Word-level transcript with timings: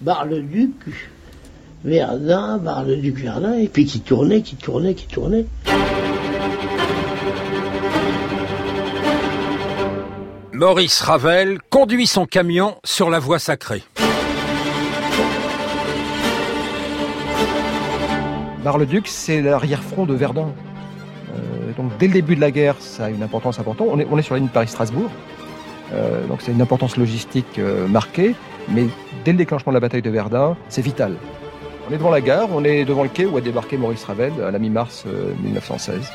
Bar-le-Duc, 0.00 0.72
Verdun, 1.84 2.56
Bar-le-Duc, 2.56 3.16
Verdun, 3.16 3.58
et 3.58 3.68
puis 3.68 3.84
qui 3.84 4.00
tournait, 4.00 4.40
qui 4.40 4.56
tournait, 4.56 4.94
qui 4.94 5.06
tournait. 5.06 5.44
Maurice 10.52 11.02
Ravel 11.02 11.58
conduit 11.68 12.06
son 12.06 12.24
camion 12.24 12.76
sur 12.82 13.10
la 13.10 13.18
voie 13.18 13.38
sacrée. 13.38 13.82
Bar-le-Duc, 18.64 19.06
c'est 19.06 19.42
l'arrière-front 19.42 20.06
de 20.06 20.14
Verdun. 20.14 20.48
Euh, 21.34 21.72
donc 21.76 21.92
dès 21.98 22.06
le 22.06 22.14
début 22.14 22.36
de 22.36 22.40
la 22.40 22.50
guerre, 22.50 22.76
ça 22.80 23.06
a 23.06 23.10
une 23.10 23.22
importance 23.22 23.58
importante. 23.58 23.88
On 23.90 23.98
est, 23.98 24.06
on 24.10 24.16
est 24.16 24.22
sur 24.22 24.34
la 24.34 24.40
ligne 24.40 24.48
Paris-Strasbourg, 24.48 25.10
euh, 25.92 26.26
donc 26.26 26.42
c'est 26.42 26.52
une 26.52 26.62
importance 26.62 26.96
logistique 26.96 27.58
euh, 27.58 27.86
marquée. 27.86 28.34
Mais 28.68 28.86
dès 29.24 29.32
le 29.32 29.38
déclenchement 29.38 29.72
de 29.72 29.76
la 29.76 29.80
bataille 29.80 30.02
de 30.02 30.10
Verdun, 30.10 30.56
c'est 30.68 30.82
vital. 30.82 31.16
On 31.88 31.92
est 31.92 31.98
devant 31.98 32.10
la 32.10 32.20
gare, 32.20 32.48
on 32.52 32.64
est 32.64 32.84
devant 32.84 33.02
le 33.02 33.08
quai 33.08 33.26
où 33.26 33.36
a 33.36 33.40
débarqué 33.40 33.76
Maurice 33.76 34.04
Ravel 34.04 34.32
à 34.46 34.50
la 34.50 34.58
mi-mars 34.58 35.06
1916. 35.42 36.12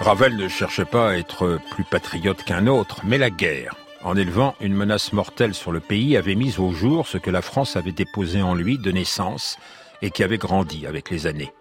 Ravel 0.00 0.36
ne 0.36 0.48
cherchait 0.48 0.84
pas 0.84 1.10
à 1.10 1.16
être 1.16 1.58
plus 1.70 1.84
patriote 1.84 2.44
qu'un 2.44 2.66
autre, 2.66 3.00
mais 3.04 3.18
la 3.18 3.30
guerre, 3.30 3.74
en 4.04 4.16
élevant 4.16 4.54
une 4.60 4.74
menace 4.74 5.12
mortelle 5.12 5.54
sur 5.54 5.72
le 5.72 5.80
pays, 5.80 6.16
avait 6.16 6.34
mis 6.34 6.60
au 6.60 6.72
jour 6.72 7.08
ce 7.08 7.18
que 7.18 7.30
la 7.30 7.42
France 7.42 7.76
avait 7.76 7.92
déposé 7.92 8.42
en 8.42 8.54
lui 8.54 8.78
de 8.78 8.92
naissance 8.92 9.56
et 10.02 10.10
qui 10.10 10.22
avait 10.22 10.38
grandi 10.38 10.86
avec 10.86 11.10
les 11.10 11.26
années. 11.26 11.52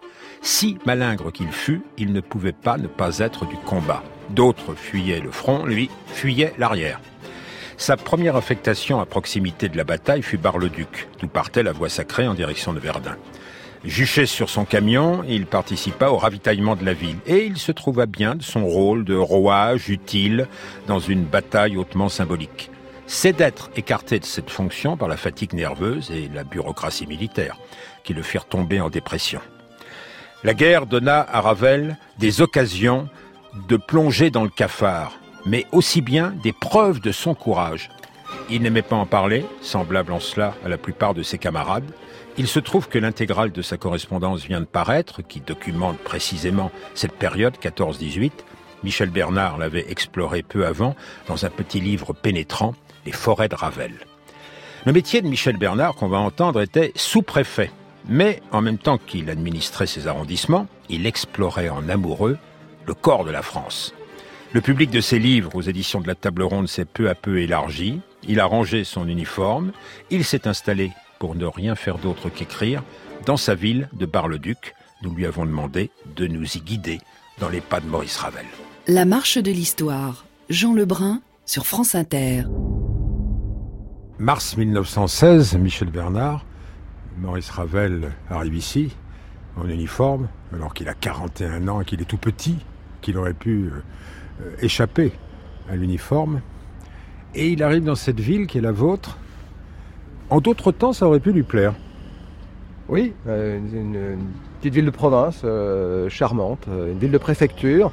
Si 0.42 0.78
malingre 0.86 1.32
qu'il 1.32 1.52
fût, 1.52 1.82
il 1.98 2.12
ne 2.12 2.20
pouvait 2.20 2.52
pas 2.52 2.78
ne 2.78 2.88
pas 2.88 3.20
être 3.20 3.48
du 3.48 3.56
combat. 3.56 4.04
D'autres 4.30 4.76
fuyaient 4.76 5.20
le 5.20 5.32
front, 5.32 5.66
lui 5.66 5.90
fuyait 6.08 6.54
l'arrière. 6.58 7.00
Sa 7.78 7.98
première 7.98 8.36
affectation 8.36 9.00
à 9.00 9.06
proximité 9.06 9.68
de 9.68 9.78
la 9.78 9.84
bataille 9.84 10.22
fut 10.22 10.38
Bar-le-Duc, 10.38 11.08
d'où 11.20 11.28
partait 11.28 11.64
la 11.64 11.72
voie 11.72 11.90
sacrée 11.90 12.28
en 12.28 12.34
direction 12.34 12.74
de 12.74 12.80
Verdun. 12.80 13.18
Juché 13.84 14.26
sur 14.26 14.50
son 14.50 14.64
camion, 14.64 15.26
il 15.28 15.46
participa 15.46 16.08
au 16.08 16.18
ravitaillement 16.18 16.78
de 16.78 16.86
la 16.86 16.94
ville 16.94 17.18
et 17.26 17.46
il 17.46 17.58
se 17.58 17.74
trouva 17.74 18.06
bien 18.06 18.36
de 18.36 18.44
son 18.44 18.66
rôle 18.66 19.04
de 19.04 19.16
rouage 19.16 19.90
utile 19.90 20.48
dans 20.88 21.00
une 21.00 21.26
bataille 21.26 21.76
hautement 21.76 22.08
symbolique. 22.08 22.72
C'est 23.08 23.34
d'être 23.34 23.70
écarté 23.76 24.20
de 24.20 24.26
cette 24.26 24.50
fonction 24.50 24.96
par 24.96 25.10
la 25.10 25.18
fatigue 25.18 25.54
nerveuse 25.54 26.12
et 26.12 26.30
la 26.34 26.46
bureaucratie 26.46 27.08
militaire 27.08 27.58
qui 28.06 28.14
le 28.14 28.22
firent 28.22 28.46
tomber 28.46 28.80
en 28.80 28.90
dépression. 28.90 29.42
La 30.46 30.54
guerre 30.54 30.86
donna 30.86 31.26
à 31.30 31.42
Ravel 31.42 31.98
des 32.20 32.42
occasions 32.42 33.10
de 33.68 33.78
plonger 33.78 34.30
dans 34.30 34.44
le 34.44 34.50
cafard, 34.50 35.14
mais 35.46 35.66
aussi 35.72 36.02
bien 36.02 36.34
des 36.44 36.54
preuves 36.54 37.00
de 37.00 37.12
son 37.12 37.36
courage. 37.36 37.90
Il 38.50 38.62
n'aimait 38.62 38.82
pas 38.82 38.96
en 38.96 39.06
parler, 39.06 39.46
semblable 39.62 40.12
en 40.12 40.20
cela 40.20 40.56
à 40.66 40.70
la 40.70 40.78
plupart 40.78 41.14
de 41.14 41.24
ses 41.24 41.38
camarades, 41.38 41.92
il 42.36 42.48
se 42.48 42.60
trouve 42.60 42.90
que 42.90 42.98
l'intégrale 42.98 43.52
de 43.52 43.62
sa 43.62 43.78
correspondance 43.78 44.44
vient 44.44 44.60
de 44.60 44.66
paraître, 44.66 45.22
qui 45.22 45.40
documente 45.40 46.00
précisément 46.00 46.72
cette 46.96 47.14
période 47.14 47.56
14-18. 47.62 48.32
Michel 48.84 49.10
Bernard 49.10 49.60
l'avait 49.60 49.86
exploré 49.90 50.42
peu 50.42 50.66
avant 50.66 50.96
dans 51.28 51.46
un 51.46 51.50
petit 51.50 51.80
livre 51.80 52.14
pénétrant, 52.14 52.74
Les 53.06 53.12
forêts 53.12 53.50
de 53.50 53.56
Ravel. 53.56 53.94
Le 54.86 54.94
métier 54.94 55.22
de 55.22 55.28
Michel 55.28 55.58
Bernard 55.58 55.94
qu'on 55.96 56.08
va 56.08 56.18
entendre 56.18 56.62
était 56.62 56.92
sous-préfet. 56.96 57.70
Mais 58.10 58.42
en 58.52 58.62
même 58.62 58.78
temps 58.78 58.98
qu'il 58.98 59.30
administrait 59.30 59.88
ses 59.88 60.08
arrondissements, 60.08 60.68
il 60.90 61.06
explorait 61.06 61.70
en 61.70 61.88
amoureux 61.88 62.38
le 62.86 62.94
corps 62.94 63.26
de 63.26 63.32
la 63.32 63.42
France. 63.42 63.94
Le 64.54 64.62
public 64.62 64.92
de 64.92 65.02
ses 65.02 65.20
livres 65.20 65.56
aux 65.56 65.62
éditions 65.62 66.02
de 66.02 66.08
la 66.08 66.16
Table 66.16 66.44
Ronde 66.44 66.68
s'est 66.68 66.86
peu 66.86 67.10
à 67.10 67.16
peu 67.16 67.40
élargi. 67.40 68.02
Il 68.28 68.40
a 68.40 68.46
rangé 68.46 68.84
son 68.84 69.08
uniforme. 69.08 69.72
Il 70.12 70.24
s'est 70.24 70.48
installé 70.48 70.92
pour 71.20 71.36
ne 71.36 71.46
rien 71.46 71.76
faire 71.76 71.98
d'autre 71.98 72.30
qu'écrire, 72.30 72.84
dans 73.26 73.38
sa 73.38 73.56
ville 73.56 73.90
de 73.94 74.06
Bar-le-Duc. 74.06 74.76
Nous 75.02 75.14
lui 75.14 75.26
avons 75.26 75.46
demandé 75.46 75.90
de 76.16 76.28
nous 76.28 76.58
y 76.58 76.62
guider 76.62 77.00
dans 77.40 77.50
les 77.50 77.62
pas 77.62 77.80
de 77.80 77.88
Maurice 77.88 78.18
Ravel. 78.18 78.46
La 78.88 79.06
marche 79.06 79.38
de 79.38 79.52
l'histoire. 79.52 80.26
Jean 80.50 80.74
Lebrun 80.74 81.22
sur 81.46 81.66
France 81.66 81.96
Inter. 81.96 82.44
Mars 84.20 84.56
1916, 84.56 85.56
Michel 85.58 85.90
Bernard, 85.90 86.46
Maurice 87.18 87.50
Ravel 87.50 88.12
arrive 88.30 88.56
ici, 88.56 88.96
en 89.58 89.68
uniforme, 89.68 90.28
alors 90.54 90.74
qu'il 90.74 90.88
a 90.88 90.94
41 90.94 91.68
ans 91.68 91.82
et 91.82 91.86
qu'il 91.86 92.02
est 92.02 92.06
tout 92.06 92.18
petit, 92.18 92.58
qu'il 93.04 93.18
aurait 93.18 93.34
pu 93.34 93.70
euh, 93.70 94.56
échapper 94.60 95.12
à 95.70 95.76
l'uniforme. 95.76 96.42
Et 97.36 97.50
il 97.50 97.62
arrive 97.62 97.84
dans 97.84 97.96
cette 97.96 98.20
ville 98.20 98.48
qui 98.48 98.58
est 98.58 98.62
la 98.62 98.72
vôtre, 98.72 99.18
en 100.30 100.40
d'autres 100.40 100.72
temps, 100.72 100.94
ça 100.94 101.06
aurait 101.06 101.20
pu 101.20 101.32
lui 101.32 101.44
plaire. 101.44 101.76
Oui, 102.90 103.14
euh, 103.28 103.58
une, 103.58 104.18
petite 104.60 104.74
ville 104.74 104.86
de 104.86 104.90
province 104.90 105.42
euh, 105.44 106.10
charmante, 106.10 106.66
euh, 106.70 106.92
une 106.92 106.98
ville 106.98 107.12
de 107.12 107.18
préfecture, 107.18 107.92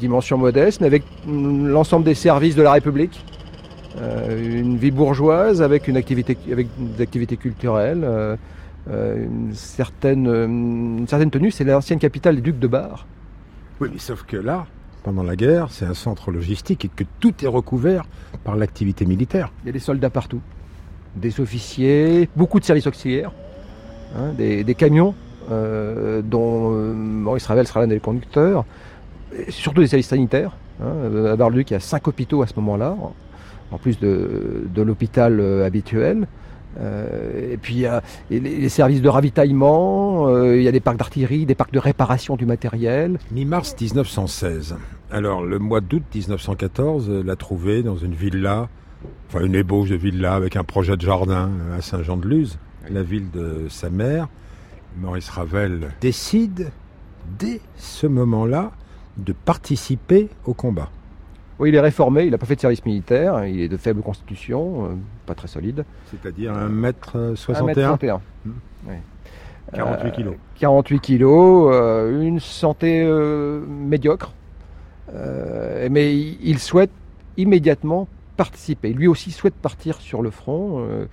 dimension 0.00 0.38
modeste, 0.38 0.80
mais 0.80 0.86
avec 0.86 1.02
l'ensemble 1.28 2.04
des 2.04 2.14
services 2.14 2.56
de 2.56 2.62
la 2.62 2.72
République. 2.72 3.22
une 4.30 4.78
vie 4.78 4.90
bourgeoise 4.90 5.60
avec 5.60 5.90
des 5.90 5.96
activités 5.96 7.36
culturelles, 7.36 8.38
une, 8.88 9.52
certaine, 9.52 10.26
une 10.26 11.06
certaine 11.06 11.30
tenue. 11.30 11.50
C'est 11.50 11.64
l'ancienne 11.64 11.98
capitale 11.98 12.36
des 12.36 12.40
ducs 12.40 12.58
de 12.58 12.66
Bar. 12.66 13.06
Oui, 13.80 13.90
mais 13.92 13.98
sauf 13.98 14.24
que 14.24 14.36
là, 14.36 14.66
pendant 15.02 15.22
la 15.22 15.36
guerre, 15.36 15.68
c'est 15.70 15.84
un 15.84 15.94
centre 15.94 16.30
logistique 16.30 16.84
et 16.84 16.88
que 16.88 17.04
tout 17.20 17.44
est 17.44 17.48
recouvert 17.48 18.04
par 18.42 18.56
l'activité 18.56 19.04
militaire. 19.04 19.52
Il 19.62 19.66
y 19.66 19.70
a 19.70 19.72
des 19.72 19.78
soldats 19.78 20.10
partout 20.10 20.40
des 21.16 21.40
officiers, 21.40 22.28
beaucoup 22.36 22.60
de 22.60 22.64
services 22.64 22.86
auxiliaires, 22.86 23.32
hein, 24.14 24.32
des, 24.36 24.74
camions 24.74 25.14
euh, 25.50 26.22
dont 26.22 26.72
euh, 26.72 26.92
Maurice 26.92 27.46
Ravel 27.46 27.66
sera 27.66 27.80
l'un 27.80 27.86
des 27.86 28.00
conducteurs, 28.00 28.64
surtout 29.48 29.80
des 29.80 29.86
services 29.86 30.08
sanitaires. 30.08 30.56
Hein, 30.82 31.26
à 31.26 31.36
Bar-le-Duc, 31.36 31.70
il 31.70 31.74
y 31.74 31.76
a 31.76 31.80
cinq 31.80 32.06
hôpitaux 32.06 32.42
à 32.42 32.46
ce 32.46 32.54
moment-là, 32.56 32.96
en 33.72 33.78
plus 33.78 33.98
de, 33.98 34.68
l'hôpital 34.76 35.40
euh, 36.78 37.52
et 37.52 37.56
puis 37.56 37.74
il 37.74 37.80
y 37.80 37.86
a 37.86 38.02
les, 38.30 38.68
services 38.68 39.02
de 39.02 39.08
ravitaillement, 39.08 40.28
il 40.46 40.62
y 40.62 40.68
a 40.68 40.72
des 40.72 40.80
parcs 40.80 40.98
d'artillerie, 40.98 41.46
des 41.46 41.54
parcs 41.54 41.72
de 41.72 41.78
réparation 41.78 42.36
du 42.36 42.46
matériel. 42.46 43.18
Mi-mars 43.30 43.74
1916. 43.80 44.76
Alors 45.10 45.42
le 45.42 45.58
mois 45.58 45.80
d'août 45.80 46.02
1914 46.14 47.10
l'a 47.24 47.36
trouvé 47.36 47.82
dans 47.82 47.96
une 47.96 48.14
villa 48.14 48.68
enfin 49.28 49.44
une 49.44 49.54
ébauche 49.54 49.90
de 49.90 49.96
villa 49.96 50.34
avec 50.34 50.56
un 50.56 50.64
projet 50.64 50.96
de 50.96 51.02
jardin 51.02 51.50
à 51.76 51.80
Saint-Jean-de-Luz, 51.80 52.58
la 52.90 53.02
ville 53.02 53.30
de 53.30 53.66
sa 53.68 53.90
mère. 53.90 54.28
Maurice 54.98 55.28
Ravel 55.28 55.90
décide 56.00 56.70
dès 57.38 57.60
ce 57.76 58.06
moment-là 58.06 58.72
de 59.18 59.32
participer 59.32 60.28
au 60.44 60.54
combat. 60.54 60.90
Oui, 61.58 61.70
il 61.70 61.74
est 61.74 61.80
réformé, 61.80 62.24
il 62.24 62.30
n'a 62.30 62.38
pas 62.38 62.46
fait 62.46 62.56
de 62.56 62.60
service 62.60 62.84
militaire, 62.84 63.46
il 63.46 63.60
est 63.60 63.68
de 63.68 63.76
faible 63.76 64.02
constitution, 64.02 64.84
euh, 64.84 64.88
pas 65.24 65.34
très 65.34 65.48
solide. 65.48 65.84
C'est-à-dire 66.10 66.52
1m61 66.52 67.72
1m61. 67.72 68.20
48 69.72 70.12
kilos. 70.12 70.34
48 70.60 71.00
kilos, 71.00 71.70
euh, 71.72 72.22
une 72.22 72.40
santé 72.40 73.02
euh, 73.02 73.64
médiocre, 73.66 74.32
mais 75.90 76.14
il 76.14 76.58
souhaite 76.58 76.90
immédiatement 77.36 78.08
participer. 78.36 78.92
Lui 78.92 79.08
aussi 79.08 79.30
souhaite 79.30 79.54
partir 79.54 80.00
sur 80.00 80.22
le 80.22 80.30
front. 80.30 80.80
Euh, 80.80 81.06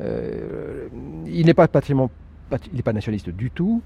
euh, 0.00 0.88
il 1.26 1.46
n'est 1.46 1.54
pas, 1.54 1.66
il 1.90 1.96
n'est 2.74 2.82
pas 2.82 2.92
nationaliste 2.92 3.30
du 3.30 3.50
tout. 3.50 3.82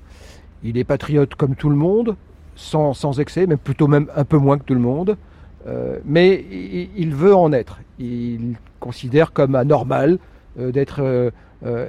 Il 0.62 0.78
est 0.78 0.84
patriote 0.84 1.34
comme 1.34 1.56
tout 1.56 1.70
le 1.70 1.76
monde, 1.76 2.16
sans, 2.54 2.94
sans 2.94 3.18
excès, 3.18 3.46
même 3.46 3.58
plutôt 3.58 3.88
même 3.88 4.08
un 4.14 4.24
peu 4.24 4.36
moins 4.36 4.58
que 4.58 4.64
tout 4.64 4.74
le 4.74 4.80
monde. 4.80 5.16
Euh, 5.66 5.98
mais 6.04 6.44
il, 6.96 7.14
veut 7.14 7.34
en 7.34 7.52
être. 7.52 7.80
Il 7.98 8.56
considère 8.80 9.32
comme 9.32 9.54
anormal 9.54 10.18
d'être 10.56 11.32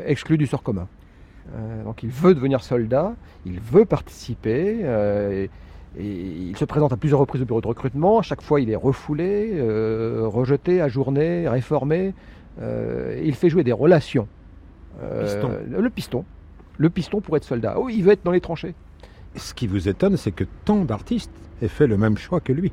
exclu 0.06 0.38
du 0.38 0.48
sort 0.48 0.64
commun. 0.64 0.88
donc 1.84 2.04
il 2.04 2.10
veut 2.10 2.34
devenir 2.34 2.64
soldat, 2.64 3.14
il 3.46 3.60
veut 3.60 3.86
participer. 3.86 4.86
Et 5.98 6.50
il 6.50 6.58
se 6.58 6.66
présente 6.66 6.92
à 6.92 6.98
plusieurs 6.98 7.20
reprises 7.20 7.42
au 7.42 7.46
bureau 7.46 7.62
de 7.62 7.68
recrutement. 7.68 8.20
À 8.20 8.22
chaque 8.24 8.42
fois, 8.42 8.60
il 8.60 8.70
est 8.70 8.75
refoulé, 8.75 9.52
euh, 9.54 10.24
rejeté, 10.26 10.81
ajourné, 10.81 11.48
réformé. 11.48 12.14
Euh, 12.62 13.22
il 13.24 13.36
fait 13.36 13.50
jouer 13.50 13.64
des 13.64 13.72
relations. 13.72 14.28
Euh, 15.02 15.62
le 15.68 15.90
piston. 15.90 16.26
Le 16.78 16.90
piston 16.90 17.22
pour 17.22 17.38
être 17.38 17.44
soldat. 17.44 17.76
Oh, 17.78 17.90
il 17.90 18.04
veut 18.04 18.14
être 18.14 18.24
dans 18.24 18.31
les 18.31 18.42
tranchées. 18.42 18.74
Ce 19.36 19.54
qui 19.54 19.68
vous 19.68 19.88
étonne, 19.88 20.18
c'est 20.18 20.31
que 20.31 20.46
tant 20.66 20.84
d'artistes 20.84 21.31
aient 21.62 21.68
fait 21.68 21.88
le 21.88 21.98
même 21.98 22.18
choix 22.18 22.40
que 22.40 22.54
lui. 22.54 22.72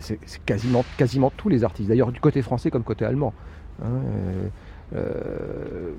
C'est 0.00 0.18
quasiment, 0.44 0.84
quasiment 0.96 1.30
tous 1.36 1.48
les 1.48 1.64
artistes, 1.64 1.88
d'ailleurs 1.88 2.12
du 2.12 2.20
côté 2.20 2.42
français 2.42 2.70
comme 2.70 2.84
côté 2.84 3.04
allemand. 3.04 3.32
Hein, 3.82 3.90
euh, 4.94 5.92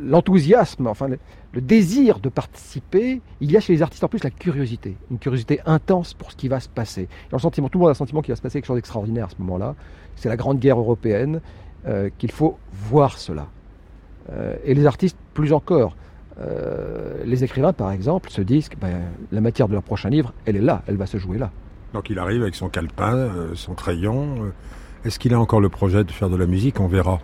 l'enthousiasme, 0.00 0.86
enfin 0.86 1.08
le, 1.08 1.60
désir 1.60 2.20
de 2.20 2.28
participer, 2.28 3.20
il 3.40 3.50
y 3.50 3.56
a 3.56 3.60
chez 3.60 3.72
les 3.72 3.82
artistes 3.82 4.02
en 4.02 4.08
plus 4.08 4.22
la 4.24 4.30
curiosité, 4.30 4.96
une 5.10 5.18
curiosité 5.18 5.60
intense 5.66 6.14
pour 6.14 6.32
ce 6.32 6.36
qui 6.36 6.48
va 6.48 6.60
se 6.60 6.68
passer. 6.68 7.08
le 7.32 7.38
sentiment, 7.38 7.68
tout 7.68 7.78
le 7.78 7.82
monde 7.82 7.90
a 7.90 7.92
le 7.92 7.96
sentiment 7.96 8.22
qu'il 8.22 8.32
va 8.32 8.36
se 8.36 8.42
passer 8.42 8.58
quelque 8.58 8.66
chose 8.66 8.76
d'extraordinaire 8.76 9.26
à 9.26 9.30
ce 9.30 9.36
moment-là. 9.38 9.74
C'est 10.16 10.28
la 10.28 10.36
grande 10.36 10.58
guerre 10.58 10.78
européenne. 10.78 11.40
euh, 11.86 12.10
qu'il 12.18 12.30
faut 12.30 12.58
voir 12.72 13.18
cela. 13.18 13.46
Euh, 14.30 14.56
et 14.64 14.74
les 14.74 14.86
artistes, 14.86 15.16
plus 15.32 15.52
encore. 15.52 15.96
Les 17.24 17.44
écrivains, 17.44 17.72
par 17.72 17.92
exemple, 17.92 18.30
se 18.30 18.40
disent 18.40 18.68
que 18.68 18.76
ben, 18.76 19.02
la 19.30 19.40
matière 19.40 19.68
de 19.68 19.74
leur 19.74 19.82
prochain 19.82 20.08
livre, 20.08 20.32
elle 20.46 20.56
est 20.56 20.62
là, 20.62 20.82
elle 20.86 20.96
va 20.96 21.06
se 21.06 21.18
jouer 21.18 21.38
là. 21.38 21.50
Donc 21.92 22.08
il 22.08 22.18
arrive 22.18 22.42
avec 22.42 22.54
son 22.54 22.68
calepin, 22.68 23.30
son 23.54 23.74
crayon. 23.74 24.52
Est-ce 25.04 25.18
qu'il 25.18 25.34
a 25.34 25.40
encore 25.40 25.60
le 25.60 25.68
projet 25.68 26.04
de 26.04 26.10
faire 26.12 26.30
de 26.30 26.36
la 26.36 26.46
musique? 26.46 26.80
On 26.80 26.86
verra. 26.86 27.20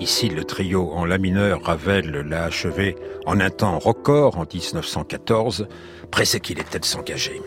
Ici, 0.00 0.28
le 0.28 0.44
trio 0.44 0.92
en 0.92 1.04
la 1.04 1.18
mineur, 1.18 1.62
Ravel 1.64 2.10
l'a 2.28 2.44
achevé 2.44 2.96
en 3.26 3.40
un 3.40 3.50
temps 3.50 3.78
record 3.78 4.38
en 4.38 4.42
1914, 4.42 5.66
pressé 6.10 6.38
qu'il 6.38 6.60
était 6.60 6.78
de 6.78 6.84
s'engager. 6.84 7.42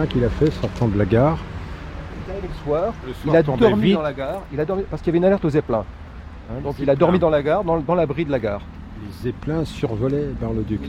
Chemin 0.00 0.06
qu'il 0.06 0.24
a 0.24 0.28
fait 0.28 0.50
sortant 0.50 0.88
de 0.88 0.98
la 0.98 1.04
gare. 1.04 1.38
Il 2.26 2.30
est 2.30 2.32
arrivé 2.32 2.48
le 2.48 2.64
soir, 2.64 2.94
il 3.26 3.36
a 3.36 3.42
dormi 3.42 3.92
dans 3.92 4.02
la 4.02 4.12
gare, 4.12 4.42
il 4.52 4.60
a 4.60 4.64
dormi, 4.64 4.84
parce 4.88 5.02
qu'il 5.02 5.08
y 5.08 5.10
avait 5.12 5.18
une 5.18 5.24
alerte 5.24 5.44
aux 5.44 5.50
zeppelins. 5.50 5.84
Hein, 6.50 6.60
donc 6.62 6.76
il 6.78 6.88
a 6.88 6.96
dormi 6.96 7.18
dans 7.18 7.30
la 7.30 7.42
gare, 7.42 7.64
dans, 7.64 7.94
l'abri 7.94 8.24
de 8.24 8.30
la 8.30 8.38
gare. 8.38 8.62
Les 9.02 9.30
zeppelins 9.30 9.64
survolaient 9.64 10.28
Bar-le-Duc. 10.40 10.80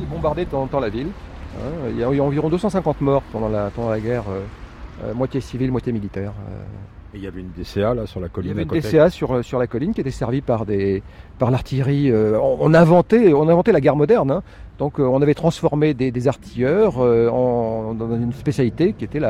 Il 0.00 0.06
bombardaient 0.06 0.44
de 0.44 0.50
temps 0.50 0.62
en 0.62 0.66
temps 0.66 0.80
la 0.80 0.88
ville. 0.88 1.08
Hein. 1.56 1.88
il 1.90 1.98
y 1.98 2.04
a 2.04 2.10
eu 2.10 2.20
environ 2.20 2.48
250 2.48 3.00
morts 3.00 3.22
pendant 3.32 3.48
la, 3.48 3.70
pendant 3.70 3.90
la 3.90 4.00
guerre, 4.00 4.24
euh, 4.28 4.42
euh, 5.04 5.14
moitié 5.14 5.40
civile, 5.40 5.70
moitié 5.70 5.92
militaire. 5.92 6.32
Euh. 6.50 6.62
Et 7.14 7.18
il 7.18 7.22
y 7.22 7.26
avait 7.26 7.40
une 7.40 7.50
DCA 7.56 7.94
là 7.94 8.06
sur 8.06 8.20
la 8.20 8.28
colline. 8.28 8.50
Il 8.50 8.58
y 8.58 8.60
avait 8.60 8.76
une 8.76 8.80
DCA 8.80 9.08
sur, 9.10 9.44
sur 9.44 9.58
la 9.58 9.66
colline 9.66 9.94
qui 9.94 10.00
était 10.00 10.10
servie 10.10 10.40
par, 10.40 10.66
des, 10.66 11.02
par 11.38 11.50
l'artillerie. 11.50 12.12
on, 12.12 12.74
inventait, 12.74 13.32
on 13.32 13.48
inventait 13.48 13.72
la 13.72 13.80
guerre 13.80 13.96
moderne. 13.96 14.30
Hein. 14.30 14.42
Donc 14.78 14.98
on 14.98 15.22
avait 15.22 15.34
transformé 15.34 15.94
des, 15.94 16.28
artilleurs 16.28 16.98
en, 16.98 17.94
dans 17.94 18.16
une 18.16 18.32
spécialité 18.32 18.92
qui 18.94 19.04
était 19.04 19.20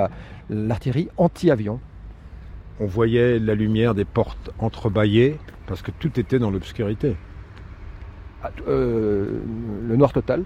l'artillerie 0.48 1.08
anti-avion. 1.18 1.78
On 2.80 2.86
voyait 2.86 3.38
la 3.38 3.54
lumière 3.54 3.94
des 3.94 4.04
portes 4.06 4.50
entrebâillées 4.58 5.38
parce 5.66 5.82
que 5.82 5.90
tout 5.90 6.18
était 6.18 6.38
dans 6.38 6.50
l'obscurité. 6.50 7.16
Ah, 8.42 8.50
le 8.66 9.42
noir 9.96 10.12
total. 10.12 10.44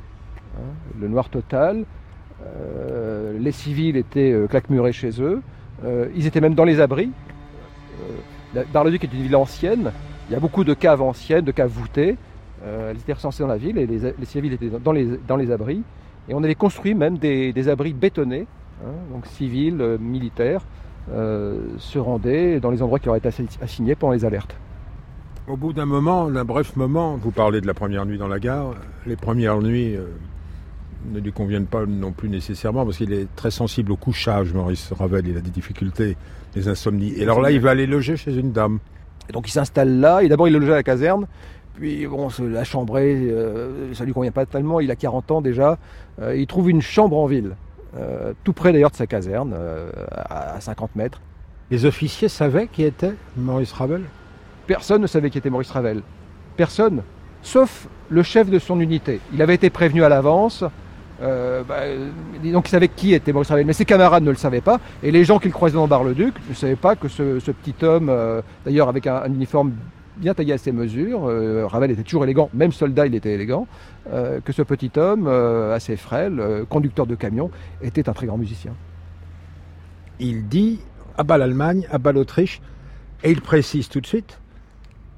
Hein, 0.56 0.75
le 1.00 1.08
noir 1.08 1.29
total. 1.29 1.84
Euh, 2.44 3.37
les 3.38 3.52
civils 3.52 3.96
étaient 3.96 4.32
euh, 4.32 4.46
claquemurés 4.46 4.93
chez 4.93 5.20
eux. 5.20 5.43
Euh, 5.84 6.08
ils 6.14 6.26
étaient 6.26 6.41
même 6.41 6.55
dans 6.55 6.64
les 6.64 6.81
abris. 6.81 7.11
Bar-le-Duc 8.72 9.04
est 9.04 9.12
une 9.12 9.22
ville 9.22 9.36
ancienne. 9.36 9.92
Il 10.28 10.32
y 10.32 10.36
a 10.36 10.40
beaucoup 10.40 10.64
de 10.64 10.74
caves 10.74 11.02
anciennes, 11.02 11.44
de 11.44 11.52
caves 11.52 11.70
voûtées. 11.70 12.16
elles 12.64 12.96
étaient 12.96 13.12
recensées 13.12 13.42
dans 13.42 13.48
la 13.48 13.56
ville 13.56 13.78
et 13.78 13.86
les, 13.86 14.14
civils 14.24 14.52
étaient 14.52 14.70
dans 14.70 14.92
les, 14.92 15.50
abris. 15.50 15.82
Et 16.28 16.34
on 16.34 16.42
avait 16.42 16.54
construit 16.54 16.94
même 16.94 17.18
des, 17.18 17.68
abris 17.68 17.92
bétonnés, 17.92 18.46
hein, 18.84 18.92
donc 19.12 19.26
civils, 19.26 19.96
militaires, 20.00 20.62
se 21.08 21.98
rendaient 21.98 22.60
dans 22.60 22.70
les 22.70 22.82
endroits 22.82 22.98
qui 22.98 23.08
auraient 23.08 23.18
été 23.18 23.30
assignés 23.62 23.94
pendant 23.94 24.12
les 24.12 24.24
alertes. 24.24 24.54
Au 25.46 25.56
bout 25.56 25.72
d'un 25.72 25.86
moment, 25.86 26.28
d'un 26.28 26.44
bref 26.44 26.76
moment, 26.76 27.16
vous 27.16 27.30
parlez 27.30 27.62
de 27.62 27.66
la 27.66 27.72
première 27.72 28.04
nuit 28.04 28.18
dans 28.18 28.28
la 28.28 28.38
gare, 28.38 28.74
les 29.06 29.16
premières 29.16 29.60
nuits 29.62 29.96
ne 31.06 31.20
lui 31.20 31.32
conviennent 31.32 31.66
pas 31.66 31.86
non 31.86 32.12
plus 32.12 32.28
nécessairement 32.28 32.84
parce 32.84 32.98
qu'il 32.98 33.12
est 33.12 33.28
très 33.36 33.50
sensible 33.50 33.92
au 33.92 33.96
couchage, 33.96 34.52
Maurice 34.52 34.92
Ravel. 34.92 35.26
Il 35.28 35.36
a 35.36 35.40
des 35.40 35.50
difficultés, 35.50 36.16
des 36.54 36.68
insomnies. 36.68 37.12
Et 37.16 37.22
alors 37.22 37.40
là, 37.40 37.50
il 37.50 37.60
va 37.60 37.70
aller 37.70 37.86
loger 37.86 38.16
chez 38.16 38.34
une 38.34 38.52
dame. 38.52 38.78
Et 39.28 39.32
donc 39.32 39.48
il 39.48 39.52
s'installe 39.52 40.00
là. 40.00 40.22
Et 40.22 40.28
d'abord, 40.28 40.48
il 40.48 40.54
est 40.54 40.58
logé 40.58 40.72
à 40.72 40.76
la 40.76 40.82
caserne. 40.82 41.26
Puis 41.74 42.06
bon, 42.06 42.28
la 42.40 42.64
chambrée, 42.64 43.14
euh, 43.30 43.94
ça 43.94 44.04
lui 44.04 44.12
convient 44.12 44.32
pas 44.32 44.46
tellement. 44.46 44.80
Il 44.80 44.90
a 44.90 44.96
40 44.96 45.30
ans 45.30 45.40
déjà. 45.40 45.78
Euh, 46.20 46.36
il 46.36 46.46
trouve 46.46 46.70
une 46.70 46.82
chambre 46.82 47.16
en 47.16 47.26
ville, 47.26 47.54
euh, 47.96 48.32
tout 48.42 48.52
près 48.52 48.72
d'ailleurs 48.72 48.90
de 48.90 48.96
sa 48.96 49.06
caserne, 49.06 49.54
à 50.28 50.60
50 50.60 50.96
mètres. 50.96 51.20
Les 51.70 51.84
officiers 51.84 52.28
savaient 52.28 52.66
qui 52.66 52.82
était 52.82 53.12
Maurice 53.36 53.72
Ravel? 53.72 54.02
Personne 54.66 55.02
ne 55.02 55.06
savait 55.06 55.30
qui 55.30 55.38
était 55.38 55.50
Maurice 55.50 55.70
Ravel. 55.70 56.02
Personne. 56.56 57.02
Sauf 57.42 57.88
le 58.08 58.22
chef 58.22 58.50
de 58.50 58.58
son 58.58 58.80
unité. 58.80 59.20
Il 59.32 59.40
avait 59.42 59.54
été 59.54 59.70
prévenu 59.70 60.02
à 60.02 60.08
l'avance. 60.08 60.64
Euh, 61.20 61.65
bah, 61.65 61.81
donc 62.44 62.69
il 62.69 62.70
savait 62.70 62.88
qui 62.88 63.12
était 63.12 63.32
Maurice 63.32 63.49
Ravel, 63.49 63.67
mais 63.67 63.73
ses 63.73 63.85
camarades 63.85 64.23
ne 64.23 64.31
le 64.31 64.37
savaient 64.37 64.61
pas, 64.61 64.81
et 65.03 65.11
les 65.11 65.25
gens 65.25 65.38
qu'il 65.38 65.53
croisait 65.53 65.75
dans 65.75 65.88
Bar-le-Duc 65.88 66.35
ne 66.49 66.55
savaient 66.55 66.76
pas 66.76 66.94
que 66.94 67.09
ce, 67.09 67.41
petit 67.50 67.75
homme, 67.85 68.09
euh, 68.09 68.41
d'ailleurs 68.65 68.88
avec 68.88 69.06
un, 69.06 69.25
uniforme 69.26 69.73
bien 70.17 70.35
taillé 70.35 70.53
à 70.53 70.59
ses 70.59 70.73
mesures, 70.73 71.29
euh, 71.29 71.67
Ravel 71.67 71.91
était 71.91 72.03
toujours 72.03 72.25
élégant, 72.25 72.50
même 72.55 72.73
soldat 72.73 73.06
il 73.06 73.15
était 73.15 73.32
élégant, 73.32 73.67
que 74.44 74.53
ce 74.53 74.62
petit 74.62 74.91
homme 74.97 75.29
assez 75.29 75.97
frêle, 75.97 76.65
conducteur 76.70 77.06
de 77.06 77.15
camion, 77.15 77.51
était 77.82 78.08
un 78.08 78.15
très 78.15 78.27
grand 78.27 78.39
musicien. 78.39 78.72
Il 80.19 80.48
dit 80.48 80.81
à 81.19 81.25
bas 81.25 81.37
l'Allemagne, 81.37 81.87
à 81.91 81.98
bas 81.98 82.13
l'Autriche, 82.13 82.63
et 83.22 83.31
il 83.31 83.43
précise 83.43 83.91
tout 83.91 84.01
de 84.01 84.06
suite, 84.06 84.41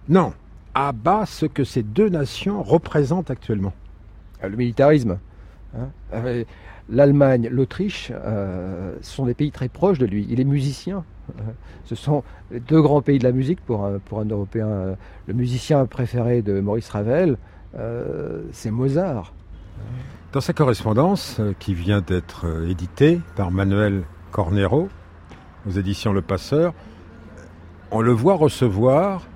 non, 0.09 0.33
à 0.75 0.91
bas 0.91 1.25
ce 1.25 1.47
que 1.47 1.63
ces 1.63 1.85
deux 1.85 2.09
nations 2.09 2.65
représentent 2.65 3.31
actuellement. 3.31 3.73
Le 4.43 4.57
militarisme. 4.57 5.19
Hein. 5.77 5.89
Euh, 6.15 6.45
L'Allemagne, 6.89 7.49
l'Autriche 7.51 8.11
euh, 8.13 8.95
sont 9.01 9.27
des 9.27 9.35
pays 9.35 9.53
très 9.53 9.69
proches 9.69 9.99
de 9.99 10.07
lui. 10.07 10.27
Il 10.29 10.41
est 10.41 10.45
musicien. 10.45 11.05
Euh, 11.39 11.43
ce 11.85 11.95
sont 11.95 12.25
deux 12.51 12.83
grands 12.83 13.01
pays 13.01 13.21
de 13.21 13.25
la 13.25 13.31
musique 13.31 13.61
pour 13.61 13.85
un, 13.85 14.01
pour 14.01 14.19
un 14.19 14.25
Européen. 14.25 14.97
Le 15.29 15.35
musicien 15.35 15.87
préféré 15.87 16.43
de 16.43 16.59
Maurice 16.61 16.89
Ravel, 16.89 17.37
c'est 18.51 18.73
Mozart. 18.73 19.33
Dans 20.33 20.41
sa 20.41 20.53
correspondance, 20.53 21.41
qui 21.61 21.75
vient 21.75 22.01
d'être 22.01 22.47
éditée 22.69 23.21
par 23.37 23.53
Manuel 23.53 24.03
Cornero 24.33 24.89
aux 25.69 25.71
éditions 25.71 26.13
Le 26.13 26.23
Passeur, 26.23 26.75
on 27.93 28.01
le 28.01 28.13
voit 28.13 28.35
recevoir 28.35 29.29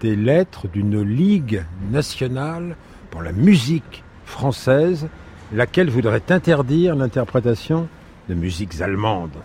des 0.00 0.16
lettres 0.16 0.66
d'une 0.66 1.00
ligue 1.00 1.64
nationale 1.92 2.76
pour 3.10 3.22
la 3.22 3.32
musique 3.32 4.02
française 4.24 5.08
laquelle 5.52 5.90
voudrait 5.90 6.22
interdire 6.30 6.94
l'interprétation 6.94 7.88
de 8.28 8.34
musiques 8.34 8.80
allemandes. 8.80 9.38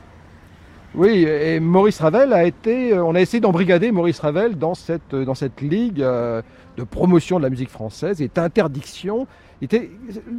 Oui, 0.96 1.24
et 1.24 1.60
Maurice 1.60 2.00
Ravel 2.00 2.34
a 2.34 2.44
été, 2.44 2.94
euh, 2.94 3.04
on 3.04 3.16
a 3.16 3.22
essayé 3.22 3.42
d'embrigader 3.42 3.92
Maurice 3.92 4.20
Ravel 4.20 4.60
dans 4.60 4.76
cette, 4.76 5.16
euh, 5.16 5.26
dans 5.26 5.34
cette 5.34 5.60
ligue 5.62 6.04
euh, 6.04 6.44
de 6.78 6.84
promotion 6.84 7.40
de 7.40 7.44
la 7.44 7.50
musique 7.50 7.70
française 7.70 8.22
et 8.22 8.30
d'interdiction. 8.34 9.26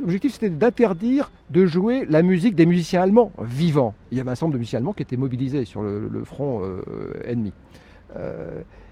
L'objectif 0.00 0.34
c'était 0.34 0.50
d'interdire 0.50 1.32
de 1.50 1.66
jouer 1.66 2.06
la 2.08 2.22
musique 2.22 2.54
des 2.54 2.66
musiciens 2.66 3.02
allemands 3.02 3.32
vivants. 3.40 3.94
Il 4.12 4.18
y 4.18 4.20
avait 4.20 4.30
un 4.30 4.34
nombre 4.40 4.52
de 4.52 4.58
musiciens 4.58 4.78
allemands 4.78 4.92
qui 4.92 5.02
étaient 5.02 5.16
mobilisés 5.16 5.64
sur 5.64 5.82
le, 5.82 6.22
front 6.24 6.60
ennemi. 7.24 7.54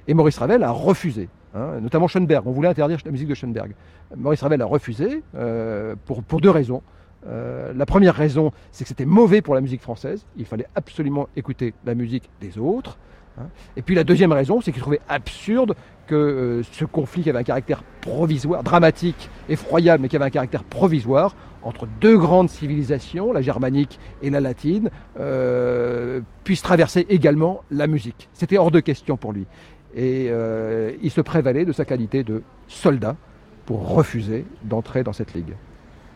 et 0.09 0.14
Maurice 0.14 0.38
Ravel 0.38 0.62
a 0.62 0.71
refusé. 0.71 1.29
Hein, 1.54 1.80
notamment 1.80 2.09
Schoenberg. 2.09 2.47
On 2.47 2.52
voulait 2.52 2.68
interdire 2.68 2.99
la 3.04 3.11
musique 3.11 3.28
de 3.28 3.35
Schoenberg. 3.35 3.73
Maurice 4.16 4.42
Ravel 4.42 4.62
a 4.62 4.66
refusé 4.66 5.23
euh, 5.35 5.94
pour, 6.06 6.40
deux 6.40 6.50
raisons. 6.50 6.82
Euh, 7.26 7.73
la 7.76 7.85
première 7.85 8.14
raison, 8.14 8.52
c'est 8.71 8.85
que 8.85 8.88
c'était 8.88 9.04
mauvais 9.04 9.42
pour 9.42 9.54
la 9.54 9.61
musique 9.61 9.82
française. 9.82 10.25
Il 10.37 10.47
fallait 10.47 10.66
absolument 10.75 11.28
écouter 11.37 11.75
la 11.85 11.94
musique 11.94 12.30
des 12.40 12.59
autres. 12.59 12.97
Hein. 13.38 13.49
Et 13.76 13.82
puis 13.82 13.94
la 13.94 14.04
deuxième 14.04 14.32
raison, 14.32 14.61
c'est 14.62 14.73
qu'il 14.73 14.80
trouvait 14.80 15.00
absurde 15.11 15.75
que 16.06 16.14
euh, 16.14 16.62
ce 16.73 16.87
conflit 16.87 17.23
qui 17.23 17.30
avait 17.30 17.38
un 17.38 17.44
caractère 17.44 17.82
provisoire, 18.00 18.62
dramatique, 18.62 19.28
effroyable, 19.50 20.02
mais 20.02 20.09
qui 20.09 20.16
avait 20.16 20.25
un 20.25 20.30
caractère 20.30 20.64
provisoire, 20.64 21.37
entre 21.62 21.87
deux 22.00 22.18
grandes 22.18 22.49
civilisations, 22.49 23.32
la 23.32 23.42
germanique 23.42 24.00
et 24.21 24.30
la 24.30 24.40
latine, 24.40 24.90
puisse 26.42 26.61
traverser 26.61 27.06
également 27.09 27.62
la 27.71 27.87
musique. 27.87 28.28
C'était 28.32 28.59
hors 28.59 28.73
de 28.73 28.80
question 28.80 29.16
pour 29.16 29.32
lui. 29.32 29.47
Et 29.95 30.29
euh, 30.31 30.93
il 31.03 31.11
se 31.11 31.21
prévalait 31.21 31.65
de 31.65 31.73
sa 31.73 31.85
qualité 31.85 32.25
de 32.25 32.43
soldat 32.69 33.17
pour 33.67 33.95
refuser 33.95 34.45
d'entrer 34.65 35.03
dans 35.03 35.13
cette 35.13 35.35
ligue. 35.35 35.55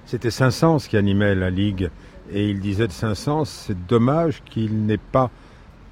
C'était 0.07 0.31
Saint-Saëns 0.31 0.79
qui 0.89 0.97
animait 0.97 1.35
la 1.35 1.51
ligue. 1.51 1.91
Et 2.33 2.49
il 2.49 2.61
disait 2.61 2.87
de 2.87 2.93
Saint-Saëns, 2.93 3.45
c'est 3.45 3.87
dommage 3.87 4.43
qu'il 4.45 4.87
n'ait 4.87 4.99
pas 4.99 5.31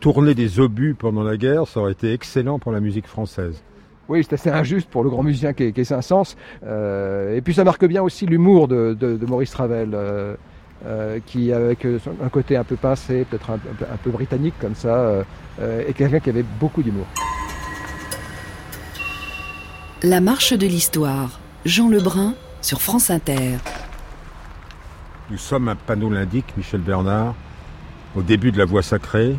tourner 0.00 0.34
des 0.34 0.60
obus 0.60 0.94
pendant 0.94 1.22
la 1.22 1.36
guerre, 1.36 1.66
ça 1.66 1.80
aurait 1.80 1.92
été 1.92 2.12
excellent 2.12 2.58
pour 2.58 2.72
la 2.72 2.80
musique 2.80 3.06
française. 3.06 3.62
Oui, 4.08 4.22
c'est 4.22 4.34
assez 4.34 4.50
injuste 4.50 4.88
pour 4.90 5.02
le 5.02 5.08
grand 5.08 5.22
musicien 5.22 5.54
qui 5.54 5.64
est, 5.64 5.84
Saint-Saëns. 5.84 6.36
Euh, 6.64 7.36
et 7.36 7.40
puis 7.40 7.54
ça 7.54 7.64
marque 7.64 7.86
bien 7.86 8.02
aussi 8.02 8.26
l'humour 8.26 8.68
de, 8.68 9.18
Maurice 9.26 9.54
Ravel, 9.54 9.92
euh, 9.94 10.34
euh, 10.84 11.18
qui 11.24 11.52
avec 11.52 11.86
un 11.86 12.28
côté 12.28 12.56
un 12.56 12.64
peu 12.64 12.76
pincé, 12.76 13.24
peut-être 13.30 13.50
un, 13.50 13.58
peu 14.02 14.10
britannique 14.10 14.54
comme 14.60 14.74
ça, 14.74 15.24
est 15.60 15.94
quelqu'un 15.94 16.20
qui 16.20 16.30
avait 16.30 16.44
beaucoup 16.60 16.82
d'humour. 16.82 17.06
La 20.04 20.20
marche 20.20 20.52
de 20.52 20.66
l'histoire, 20.66 21.40
Jean 21.64 21.88
Lebrun 21.88 22.34
sur 22.60 22.82
France 22.82 23.08
Inter. 23.08 23.56
Nous 25.30 25.38
sommes 25.38 25.66
un 25.70 25.76
panneau 25.76 26.10
l'indique, 26.10 26.54
Michel 26.58 26.82
Bernard, 26.82 27.34
au 28.14 28.20
début 28.20 28.52
de 28.52 28.58
la 28.58 28.66
voie 28.66 28.82
sacrée, 28.82 29.34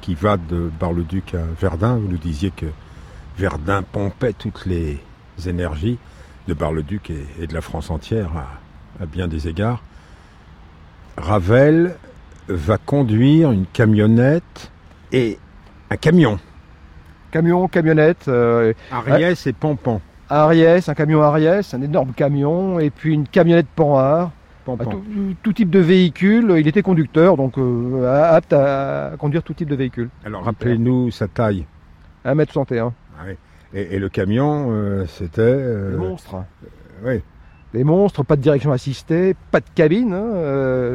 qui 0.00 0.16
va 0.16 0.36
de 0.36 0.68
Bar-le-Duc 0.80 1.36
à 1.36 1.44
Verdun. 1.60 1.98
Vous 1.98 2.08
nous 2.08 2.18
disiez 2.18 2.50
que 2.50 2.66
Verdun 3.38 3.84
pompait 3.84 4.32
toutes 4.32 4.66
les 4.66 4.98
énergies 5.46 5.98
de 6.48 6.54
Bar-le-Duc 6.54 7.12
et, 7.38 7.46
de 7.46 7.54
la 7.54 7.60
France 7.60 7.88
entière 7.92 8.30
à, 9.00 9.06
bien 9.06 9.28
des 9.28 9.46
égards. 9.46 9.80
Ravel 11.16 11.94
va 12.48 12.78
conduire 12.78 13.52
une 13.52 13.66
camionnette 13.66 14.72
et 15.12 15.38
un 15.88 15.96
camion. 15.96 16.40
Camion, 17.30 17.68
camionnette. 17.68 18.28
Euh, 18.28 18.72
Ariès 18.90 19.46
et 19.46 19.52
Pompon. 19.52 20.00
Ariès, 20.28 20.88
un 20.88 20.94
camion 20.94 21.22
Ariès, 21.22 21.74
un 21.74 21.82
énorme 21.82 22.12
camion, 22.12 22.78
et 22.78 22.90
puis 22.90 23.12
une 23.14 23.26
camionnette 23.26 23.66
Panhard 23.74 24.30
tout, 25.42 25.52
type 25.52 25.70
de 25.70 25.78
véhicule. 25.78 26.54
Il 26.58 26.68
était 26.68 26.82
conducteur, 26.82 27.36
donc 27.36 27.58
euh, 27.58 28.34
apte 28.34 28.52
à, 28.52 29.12
conduire 29.18 29.42
tout 29.42 29.54
type 29.54 29.68
de 29.68 29.76
véhicule. 29.76 30.10
Alors 30.24 30.44
rappelez-nous 30.44 31.10
sa 31.10 31.28
taille. 31.28 31.66
1m61. 32.24 32.92
Ah 33.18 33.24
et, 33.72 33.98
le 33.98 34.08
camion, 34.08 34.66
euh, 34.70 35.06
c'était... 35.06 35.40
Euh, 35.42 35.92
Des 35.92 35.96
monstres. 35.96 36.36
oui. 37.04 37.22
Des 37.72 37.84
monstres, 37.84 38.24
pas 38.24 38.34
de 38.34 38.40
direction 38.42 38.72
assistée, 38.72 39.36
pas 39.52 39.60
de 39.60 39.66
cabine. 39.76 40.12
Hein, 40.12 40.32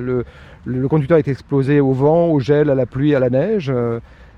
le, 0.02 0.26
le, 0.66 0.88
conducteur 0.90 1.18
est 1.18 1.28
explosé 1.30 1.80
au 1.80 1.94
vent, 1.94 2.28
au 2.28 2.42
gel, 2.42 2.70
à 2.70 2.76
la 2.76 2.86
pluie, 2.86 3.16
à 3.16 3.20
la 3.20 3.30
neige 3.30 3.72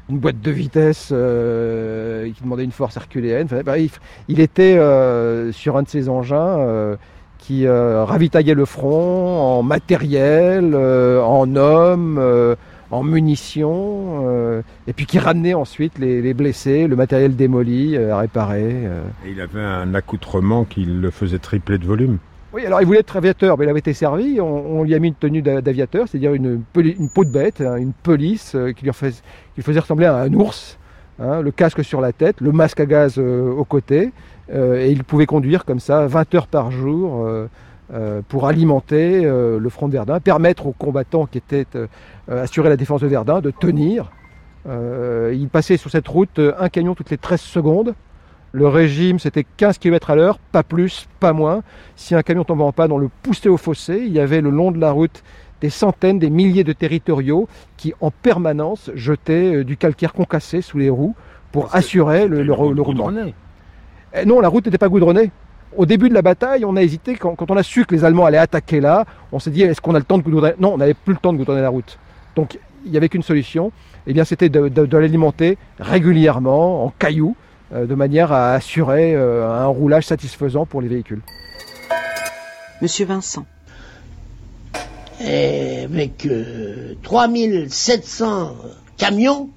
une 0.10 0.20
boîte 0.20 0.40
de 0.40 0.52
vitesse 0.52 1.08
qui 1.08 2.44
demandait 2.44 2.64
une 2.64 2.72
force 2.72 2.96
herculéenne. 2.96 3.48
il, 4.28 4.40
était 4.40 4.76
sur 5.52 5.78
un 5.78 5.84
de 5.84 5.90
ces 5.90 6.10
engins 6.10 6.98
qui 7.38 7.66
euh, 7.66 8.04
ravitaillait 8.04 8.54
le 8.54 8.66
front 8.66 9.60
en 9.60 9.64
matériel, 9.64 10.72
euh, 10.74 11.22
en 11.22 11.56
hommes, 11.56 12.18
euh, 12.20 12.56
en 12.92 13.04
munitions, 13.04 14.62
et 14.88 14.94
puis 14.94 15.06
qui 15.06 15.20
ramenait 15.20 15.54
ensuite 15.54 16.00
les, 16.00 16.34
blessés, 16.34 16.88
le 16.88 16.96
matériel 16.96 17.36
démoli 17.36 17.98
à 17.98 18.20
réparer. 18.20 18.84
Et 19.26 19.32
il 19.32 19.42
avait 19.42 19.62
un 19.62 19.94
accoutrement 19.94 20.64
qui 20.64 20.86
le 20.86 21.12
faisait 21.12 21.40
tripler 21.40 21.80
de 21.80 21.86
volume. 21.86 22.18
Alors 22.66 22.82
il 22.82 22.86
voulait 22.86 23.00
être 23.00 23.16
aviateur, 23.16 23.58
mais 23.58 23.66
il 23.66 23.70
avait 23.70 23.80
été 23.80 23.94
servi. 23.94 24.40
On, 24.42 24.84
lui 24.84 24.96
a 24.96 25.00
mis 25.00 25.10
une 25.10 25.16
tenue 25.16 25.42
d'aviateur, 25.42 26.08
c'est-à-dire 26.08 26.34
une, 26.34 26.62
peau 26.62 26.82
de 26.82 27.32
bête, 27.32 27.62
hein, 27.62 27.76
une 27.76 27.94
police 27.94 28.56
qui 28.76 28.86
lui 28.86 28.92
faisait 28.94 29.80
ressembler 29.80 30.06
à 30.06 30.18
un 30.18 30.34
ours. 30.34 30.78
Hein, 31.20 31.42
le 31.42 31.50
casque 31.50 31.84
sur 31.84 32.00
la 32.00 32.14
tête, 32.14 32.42
le 32.42 32.52
masque 32.52 32.80
à 32.80 32.86
gaz 32.86 33.18
au 33.18 33.66
côté, 33.66 34.12
euh, 34.54 34.86
et 34.86 34.92
il 34.92 35.04
pouvait 35.04 35.26
conduire 35.26 35.66
comme 35.66 35.80
ça 35.80 36.06
20 36.06 36.36
heures 36.36 36.48
par 36.48 36.72
jour 36.72 37.26
euh, 37.26 37.48
euh, 37.94 38.22
pour 38.28 38.48
alimenter 38.48 39.24
le 39.24 39.70
front 39.70 39.88
de 39.88 39.94
Verdun, 39.94 40.20
permettre 40.20 40.68
aux 40.68 40.74
combattants 40.74 41.26
qui 41.26 41.38
étaient 41.38 41.66
assurer 42.30 42.70
la 42.70 42.78
défense 42.78 43.02
de 43.02 43.08
Verdun 43.08 43.42
de 43.42 43.52
tenir. 43.52 44.12
il 44.68 45.48
passait 45.52 45.78
sur 45.78 45.90
cette 45.90 46.08
route 46.08 46.40
un 46.60 46.70
camion 46.70 46.96
toutes 46.96 47.10
les 47.10 47.18
13 47.18 47.40
secondes. 47.40 47.96
Le 48.54 48.68
régime, 48.68 49.20
c'était 49.20 49.46
15 49.58 49.77
km 49.77 50.10
à 50.10 50.16
l'heure, 50.16 50.39
pas 50.39 50.63
plus, 50.63 51.08
pas 51.20 51.34
moins. 51.34 51.63
Si 51.96 52.16
un 52.16 52.24
camion 52.24 52.44
tombait 52.44 52.63
en 52.63 52.72
panne, 52.72 52.92
on 52.92 52.98
le 52.98 53.10
poussait 53.22 53.50
au 53.50 53.58
fossé. 53.58 54.01
Il 54.06 54.13
y 54.13 54.20
avait 54.20 54.42
le 54.42 54.50
long 54.50 54.72
de 54.72 54.80
la 54.80 54.92
route 54.92 55.24
des 55.62 55.70
centaines, 55.70 56.20
des 56.20 56.30
milliers 56.30 56.63
de 56.63 56.74
territoriaux 56.74 57.48
qui, 57.75 57.94
en 58.00 58.12
permanence, 58.12 58.92
jetaient 58.96 59.63
du 59.63 59.75
calcaire 59.75 60.13
concassé 60.13 60.62
sous 60.62 60.77
les 60.77 60.89
roues 60.89 61.16
pour 61.51 61.75
assurer 61.75 62.27
le, 62.27 62.38
le, 62.38 62.44
le 62.44 62.82
roulement. 62.82 63.12
Eh 64.16 64.25
non, 64.25 64.39
la 64.39 64.48
route 64.48 64.66
n'était 64.66 64.77
pas 64.77 64.89
goudronnée. 64.89 65.32
Au 65.75 65.86
début 65.86 66.10
de 66.10 66.13
la 66.13 66.22
bataille, 66.22 66.63
on 66.66 66.75
a 66.75 66.82
hésité. 66.82 67.16
Quand, 67.16 67.36
on 67.50 67.58
a 67.58 67.63
su 67.63 67.86
que 67.86 67.94
les 67.94 68.06
Allemands 68.06 68.25
allaient 68.25 68.38
attaquer 68.38 68.80
là, 68.80 69.06
on 69.32 69.39
s'est 69.39 69.51
dit 69.51 69.63
est-ce 69.63 69.82
qu'on 69.82 69.96
a 69.96 70.00
le 70.00 70.06
temps 70.06 70.18
de 70.18 70.24
goudronner? 70.24 70.54
Non, 70.60 70.74
on 70.74 70.77
n'avait 70.77 70.94
plus 70.94 71.13
le 71.13 71.20
temps 71.20 71.34
de 71.34 71.38
goudronner 71.38 71.62
la 71.62 71.70
route. 71.70 72.00
Donc 72.36 72.58
il 72.86 72.92
n'y 72.92 72.98
avait 72.98 73.10
qu'une 73.10 73.24
solution. 73.24 73.72
Eh 74.08 74.13
bien, 74.13 74.24
c'était 74.24 74.50
de, 74.50 74.98
l'alimenter 74.98 75.58
régulièrement 75.80 76.86
en 76.86 76.94
cailloux, 76.98 77.36
euh, 77.36 77.47
de 77.72 77.96
manière 77.96 78.32
à 78.32 78.54
assurer 78.54 79.14
euh, 79.16 79.48
un 79.48 79.68
roulage 79.68 80.06
satisfaisant 80.06 80.66
pour 80.66 80.82
les 80.82 80.88
véhicules. 80.88 81.22
Monsieur 82.82 83.06
Vincent. 83.06 83.46
avec 85.20 86.28
3700 87.04 88.26
euh, 88.26 88.68
camions 88.98 89.50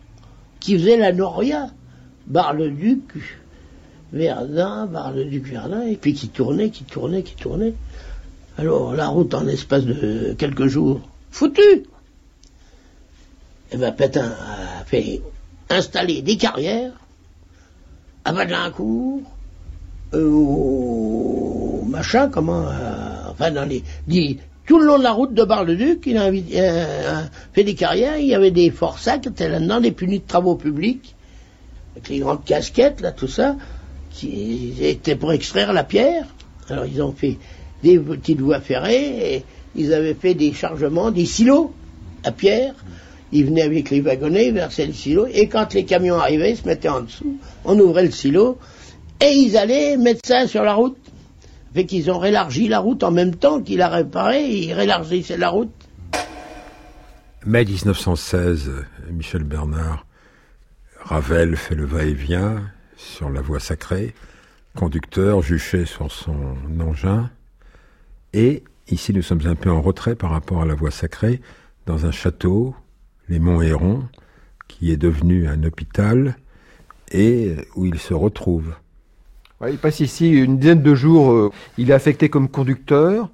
qui 0.59 0.79
faisaient 0.79 0.97
la 0.97 1.13
Noria, 1.13 1.71
Bar-le-Duc, 2.27 3.15
Verdun, 4.13 4.89
par 4.93 5.13
le 5.13 5.25
duc 5.25 5.47
Verdun, 5.47 5.83
et 5.83 5.97
puis 5.97 6.15
qui 6.15 6.29
tournait, 6.29 6.71
qui 6.71 6.85
tournait, 6.85 7.23
qui 7.23 7.37
tournait. 7.37 7.75
Alors 8.59 8.95
la 8.95 9.09
route 9.09 9.35
en 9.35 9.47
espace 9.47 9.85
de 9.85 10.35
quelques 10.37 10.67
jours, 10.67 11.01
foutu 11.31 11.61
Et 11.63 11.85
eh 13.73 13.77
bien 13.77 13.93
Pétain 13.93 14.33
a 14.33 14.85
fait 14.85 15.23
installer 15.69 16.23
des 16.23 16.37
carrières 16.37 16.93
à 18.25 18.33
Badelincourt, 18.33 19.23
euh, 20.15 20.29
au 20.29 21.85
machin, 21.89 22.29
comment, 22.29 22.67
euh, 22.67 23.31
enfin 23.31 23.51
dans 23.51 23.65
les, 23.65 23.83
tout 24.67 24.79
le 24.79 24.87
long 24.87 24.99
de 24.99 25.03
la 25.03 25.13
route 25.13 25.35
de 25.35 25.45
Bar-le-Duc, 25.45 26.03
il 26.07 26.17
a 26.17 26.31
fait 27.53 27.65
des 27.65 27.75
carrières, 27.75 28.19
il 28.19 28.27
y 28.27 28.35
avait 28.35 28.51
des 28.51 28.71
forçats 28.71 29.19
qui 29.19 29.29
étaient 29.29 29.49
là-dedans, 29.49 29.81
des 29.81 29.93
punis 29.93 30.21
de 30.21 30.27
travaux 30.27 30.55
publics, 30.55 31.15
avec 31.93 32.09
les 32.09 32.19
grandes 32.21 32.45
casquettes, 32.45 33.01
là, 33.01 33.13
tout 33.13 33.29
ça 33.29 33.57
qui 34.11 34.75
était 34.81 35.17
pour 35.17 35.33
extraire 35.33 35.73
la 35.73 35.85
pierre. 35.85 36.27
Alors 36.69 36.85
ils 36.85 37.01
ont 37.03 37.13
fait 37.13 37.39
des 37.83 37.99
petites 37.99 38.41
voies 38.41 38.61
ferrées 38.61 39.45
ils 39.75 39.95
avaient 39.95 40.15
fait 40.15 40.35
des 40.35 40.53
chargements, 40.53 41.11
des 41.11 41.27
silos 41.27 41.73
à 42.25 42.33
pierre. 42.33 42.75
Ils 43.33 43.47
venaient 43.47 43.63
avec 43.63 43.91
les 43.91 44.01
wagonnets, 44.01 44.49
ils 44.49 44.55
versaient 44.55 44.87
le 44.87 44.93
silo 44.93 45.27
et 45.27 45.49
quand 45.49 45.73
les 45.75 45.85
camions 45.85 46.17
arrivaient, 46.17 46.53
ils 46.53 46.57
se 46.57 46.67
mettaient 46.67 46.89
en 46.89 47.03
dessous, 47.03 47.39
on 47.65 47.79
ouvrait 47.79 48.05
le 48.05 48.11
silo 48.11 48.59
et 49.21 49.31
ils 49.33 49.57
allaient 49.57 49.97
mettre 49.97 50.21
ça 50.25 50.47
sur 50.47 50.63
la 50.63 50.75
route. 50.75 50.97
Fait 51.75 51.85
qu'ils 51.85 52.11
ont 52.11 52.25
élargi 52.25 52.67
la 52.67 52.81
route 52.81 53.03
en 53.05 53.13
même 53.13 53.37
temps 53.37 53.61
qu'il 53.61 53.81
a 53.83 53.89
réparé, 53.89 54.45
ils 54.45 54.71
élargissaient 54.71 55.37
la 55.37 55.51
route. 55.51 55.71
Mai 57.47 57.65
1916, 57.65 58.71
Michel 59.11 59.45
Bernard, 59.45 60.05
Ravel 60.99 61.57
fait 61.57 61.75
le 61.75 61.87
va-et-vient, 61.87 62.63
sur 62.97 63.31
la 63.31 63.41
voie 63.41 63.61
sacrée, 63.61 64.15
conducteur 64.77 65.41
juché 65.41 65.87
sur 65.87 66.13
son 66.13 66.57
engin, 66.81 67.31
et 68.33 68.63
ici 68.89 69.15
nous 69.15 69.23
sommes 69.23 69.47
un 69.47 69.55
peu 69.55 69.71
en 69.71 69.81
retrait 69.81 70.17
par 70.17 70.31
rapport 70.31 70.61
à 70.61 70.67
la 70.67 70.75
voie 70.75 70.91
sacrée, 70.91 71.41
dans 71.87 72.05
un 72.05 72.13
château, 72.13 72.75
les 73.31 73.39
Monts 73.39 73.63
Héron, 73.63 74.03
qui 74.69 74.91
est 74.91 74.97
devenu 74.97 75.47
un 75.49 75.63
hôpital, 75.63 76.37
et 77.13 77.57
où 77.77 77.87
il 77.87 77.99
se 77.99 78.13
retrouve. 78.13 78.75
il 79.67 79.79
passe 79.79 80.01
ici 80.01 80.31
une 80.31 80.59
dizaine 80.59 80.83
de 80.83 80.95
jours, 80.95 81.33
euh, 81.33 81.53
il 81.79 81.91
est 81.91 81.95
affecté 81.95 82.29
comme 82.29 82.49
conducteur, 82.49 83.31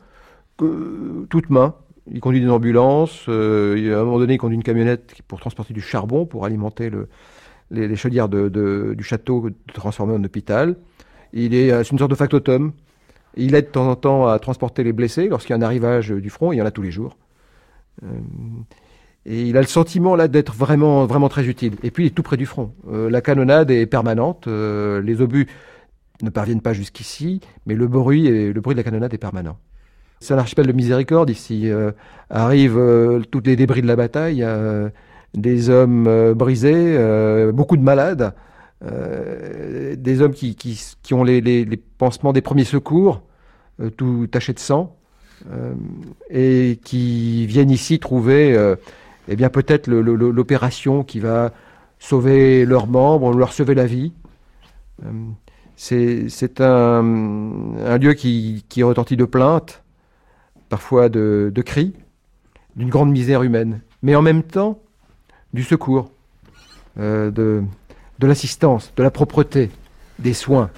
toute 0.58 1.50
main, 1.50 1.74
il 2.10 2.20
conduit 2.20 2.40
une 2.40 2.50
ambulance, 2.50 3.24
euh, 3.28 3.96
à 3.96 4.00
un 4.00 4.04
moment 4.04 4.18
donné 4.18 4.34
il 4.34 4.38
conduit 4.38 4.56
une 4.56 4.62
camionnette 4.62 5.14
pour 5.26 5.40
transporter 5.40 5.74
du 5.74 5.80
charbon, 5.80 6.26
pour 6.26 6.44
alimenter 6.44 6.90
le, 6.90 7.08
les, 7.70 7.96
chaudières 7.96 8.28
du 8.28 9.02
château 9.02 9.50
transformées 9.72 10.14
en 10.14 10.22
hôpital. 10.22 10.76
Il 11.32 11.54
est, 11.54 11.70
c'est 11.84 11.90
une 11.90 11.98
sorte 11.98 12.10
de 12.10 12.16
factotum. 12.16 12.72
Il 13.34 13.54
aide 13.54 13.66
de 13.66 13.70
temps 13.70 13.90
en 13.90 13.96
temps 13.96 14.26
à 14.28 14.38
transporter 14.38 14.84
les 14.84 14.92
blessés 14.92 15.28
lorsqu'il 15.28 15.50
y 15.50 15.54
a 15.54 15.58
un 15.58 15.62
arrivage 15.62 16.10
du 16.10 16.30
front, 16.30 16.52
il 16.52 16.56
y 16.56 16.62
en 16.62 16.66
a 16.66 16.70
tous 16.70 16.82
les 16.82 16.90
jours. 16.90 17.18
Euh, 18.02 18.06
Et 19.28 19.42
il 19.42 19.56
a 19.56 19.60
le 19.60 19.66
sentiment 19.66 20.14
là 20.14 20.28
d'être 20.28 20.54
vraiment, 20.54 21.04
vraiment 21.04 21.28
très 21.28 21.46
utile. 21.46 21.74
Et 21.82 21.90
puis 21.90 22.04
il 22.04 22.06
est 22.06 22.10
tout 22.10 22.22
près 22.22 22.36
du 22.36 22.46
front. 22.46 22.72
Euh, 22.88 23.10
la 23.10 23.20
canonnade 23.20 23.72
est 23.72 23.86
permanente. 23.86 24.46
euh, 24.46 25.02
les 25.02 25.20
obus 25.20 25.48
ne 26.22 26.30
parviennent 26.30 26.60
pas 26.60 26.72
jusqu'ici, 26.72 27.40
mais 27.66 27.74
le 27.74 27.88
bruit, 27.88 28.28
et, 28.28 28.52
le 28.52 28.60
bruit 28.60 28.74
de 28.74 28.78
la 28.78 28.84
canonnade 28.84 29.12
est 29.12 29.18
permanent. 29.18 29.58
C'est 30.20 30.32
un 30.32 30.38
archipel 30.38 30.68
de 30.68 30.72
miséricorde 30.72 31.28
ici. 31.28 31.68
Euh, 31.68 31.90
arrivent 32.30 32.80
tous 33.30 33.42
les 33.44 33.56
débris 33.56 33.82
de 33.82 33.88
la 33.88 33.96
bataille, 33.96 34.46
des 35.34 35.70
hommes 35.70 36.32
brisés, 36.34 36.96
beaucoup 37.52 37.76
de 37.76 37.82
malades, 37.82 38.32
des 38.82 40.20
hommes 40.22 40.32
qui, 40.32 40.56
qui, 40.56 40.80
qui 41.02 41.14
ont 41.14 41.22
les, 41.22 41.66
pansements 41.98 42.32
des 42.32 42.40
premiers 42.40 42.64
secours, 42.64 43.22
tout 43.96 44.26
taché 44.26 44.54
de 44.54 44.58
sang, 44.58 44.96
et 46.30 46.80
qui 46.82 47.46
viennent 47.46 47.70
ici 47.70 47.98
trouver, 47.98 48.74
eh 49.28 49.36
bien 49.36 49.48
peut-être 49.48 49.88
l'opération 49.88 51.04
qui 51.04 51.20
va 51.20 51.52
sauver 51.98 52.64
leurs 52.64 52.86
membres, 52.86 53.32
leur 53.36 53.52
sauver 53.52 53.74
la 53.74 53.86
vie. 53.86 54.12
Euh, 55.04 55.10
c'est 55.76 56.60
un, 56.60 57.04
un 57.84 57.98
lieu 57.98 58.14
qui, 58.14 58.64
qui 58.68 58.82
retentit 58.82 59.16
de 59.16 59.24
plaintes, 59.24 59.82
parfois 60.68 61.08
de, 61.08 61.52
de 61.54 61.62
cris, 61.62 61.94
d'une 62.76 62.88
grande 62.88 63.10
misère 63.10 63.42
humaine, 63.42 63.80
mais 64.02 64.14
en 64.14 64.22
même 64.22 64.42
temps 64.42 64.78
du 65.52 65.62
secours, 65.62 66.10
euh, 66.98 67.30
de, 67.30 67.62
de 68.18 68.26
l'assistance, 68.26 68.92
de 68.96 69.02
la 69.02 69.10
propreté, 69.10 69.70
des 70.18 70.34
soins. 70.34 70.70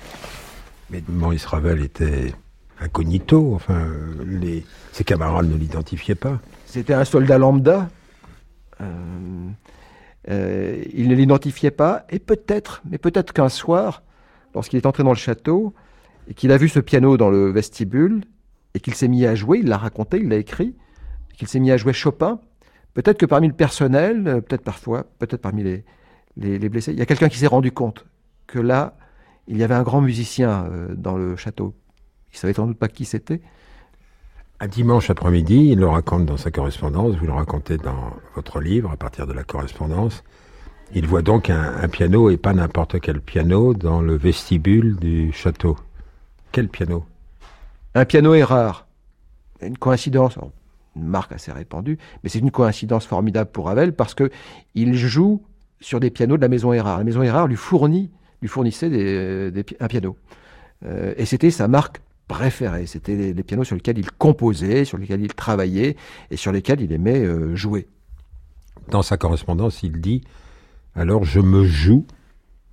Mais 0.90 1.02
Maurice 1.08 1.46
Ravel 1.46 1.82
était 1.82 2.32
incognito, 2.80 3.52
enfin, 3.54 3.86
les, 4.26 4.64
ses 4.92 5.04
camarades 5.04 5.50
ne 5.50 5.56
l'identifiaient 5.56 6.14
pas. 6.14 6.38
C'était 6.66 6.94
un 6.94 7.04
soldat 7.04 7.38
lambda. 7.38 7.88
Euh, 8.80 9.50
euh, 10.30 10.84
il 10.92 11.08
ne 11.08 11.14
l'identifiait 11.14 11.70
pas, 11.70 12.04
et 12.10 12.18
peut-être, 12.18 12.82
mais 12.88 12.98
peut-être 12.98 13.32
qu'un 13.32 13.48
soir, 13.48 14.02
lorsqu'il 14.54 14.76
est 14.76 14.86
entré 14.86 15.02
dans 15.02 15.10
le 15.10 15.16
château, 15.16 15.74
et 16.28 16.34
qu'il 16.34 16.52
a 16.52 16.56
vu 16.56 16.68
ce 16.68 16.80
piano 16.80 17.16
dans 17.16 17.30
le 17.30 17.50
vestibule, 17.50 18.24
et 18.74 18.80
qu'il 18.80 18.94
s'est 18.94 19.08
mis 19.08 19.24
à 19.24 19.34
jouer, 19.34 19.60
il 19.60 19.68
l'a 19.68 19.78
raconté, 19.78 20.18
il 20.18 20.28
l'a 20.28 20.36
écrit, 20.36 20.74
qu'il 21.36 21.48
s'est 21.48 21.60
mis 21.60 21.70
à 21.70 21.76
jouer 21.76 21.92
Chopin, 21.92 22.40
peut-être 22.94 23.18
que 23.18 23.26
parmi 23.26 23.48
le 23.48 23.54
personnel, 23.54 24.26
euh, 24.26 24.40
peut-être 24.40 24.64
parfois, 24.64 25.04
peut-être 25.18 25.40
parmi 25.40 25.62
les, 25.62 25.84
les, 26.36 26.58
les 26.58 26.68
blessés, 26.68 26.92
il 26.92 26.98
y 26.98 27.02
a 27.02 27.06
quelqu'un 27.06 27.28
qui 27.28 27.38
s'est 27.38 27.46
rendu 27.46 27.72
compte 27.72 28.04
que 28.46 28.58
là, 28.58 28.96
il 29.46 29.56
y 29.56 29.62
avait 29.62 29.74
un 29.74 29.82
grand 29.82 30.02
musicien 30.02 30.68
dans 30.94 31.16
le 31.16 31.34
château. 31.36 31.74
Il 32.32 32.36
savait 32.36 32.52
sans 32.52 32.66
doute 32.66 32.78
pas 32.78 32.88
qui 32.88 33.06
c'était, 33.06 33.40
Un 34.60 34.66
dimanche 34.66 35.08
après-midi, 35.08 35.68
il 35.70 35.78
le 35.78 35.86
raconte 35.86 36.26
dans 36.26 36.36
sa 36.36 36.50
correspondance, 36.50 37.14
vous 37.14 37.26
le 37.26 37.32
racontez 37.32 37.76
dans 37.76 38.12
votre 38.34 38.60
livre 38.60 38.90
à 38.90 38.96
partir 38.96 39.24
de 39.28 39.32
la 39.32 39.44
correspondance. 39.44 40.24
Il 40.92 41.06
voit 41.06 41.22
donc 41.22 41.48
un, 41.48 41.86
piano 41.88 42.28
et 42.28 42.36
pas 42.36 42.52
n'importe 42.52 42.98
quel 42.98 43.20
piano 43.20 43.72
dans 43.72 44.00
le 44.00 44.16
vestibule 44.16 44.96
du 44.96 45.30
château. 45.32 45.76
Quel 46.50 46.68
piano? 46.68 47.04
Un 47.94 48.04
piano 48.04 48.34
est 48.34 48.42
rare. 48.42 48.88
Une 49.62 49.78
coïncidence, 49.78 50.36
une 50.96 51.06
marque 51.06 51.30
assez 51.30 51.52
répandue, 51.52 51.96
mais 52.24 52.28
c'est 52.28 52.40
une 52.40 52.50
coïncidence 52.50 53.06
formidable 53.06 53.52
pour 53.52 53.66
Ravel 53.66 53.92
parce 53.92 54.14
que 54.14 54.28
il 54.74 54.94
joue 54.94 55.40
sur 55.80 56.00
des 56.00 56.10
pianos 56.10 56.36
de 56.36 56.42
la 56.42 56.48
maison 56.48 56.72
Erard. 56.72 56.98
La 56.98 57.04
maison 57.04 57.22
Erard 57.22 57.46
lui 57.46 57.54
fournit, 57.54 58.10
lui 58.42 58.48
fournissait 58.48 59.52
un 59.78 59.86
piano. 59.86 60.16
Euh, 60.84 61.14
et 61.16 61.26
c'était 61.26 61.52
sa 61.52 61.68
marque 61.68 62.00
préférée. 62.28 62.86
C'était 62.86 63.16
les, 63.16 63.32
les 63.32 63.42
pianos 63.42 63.64
sur 63.64 63.74
lesquels 63.74 63.98
il 63.98 64.10
composait, 64.12 64.84
sur 64.84 64.98
lesquels 64.98 65.22
il 65.22 65.34
travaillait 65.34 65.96
et 66.30 66.36
sur 66.36 66.52
lesquels 66.52 66.80
il 66.80 66.92
aimait 66.92 67.24
euh, 67.24 67.56
jouer. 67.56 67.88
Dans 68.88 69.02
sa 69.02 69.16
correspondance, 69.16 69.82
il 69.82 70.00
dit 70.00 70.22
Alors 70.94 71.24
je 71.24 71.40
me 71.40 71.64
joue, 71.64 72.06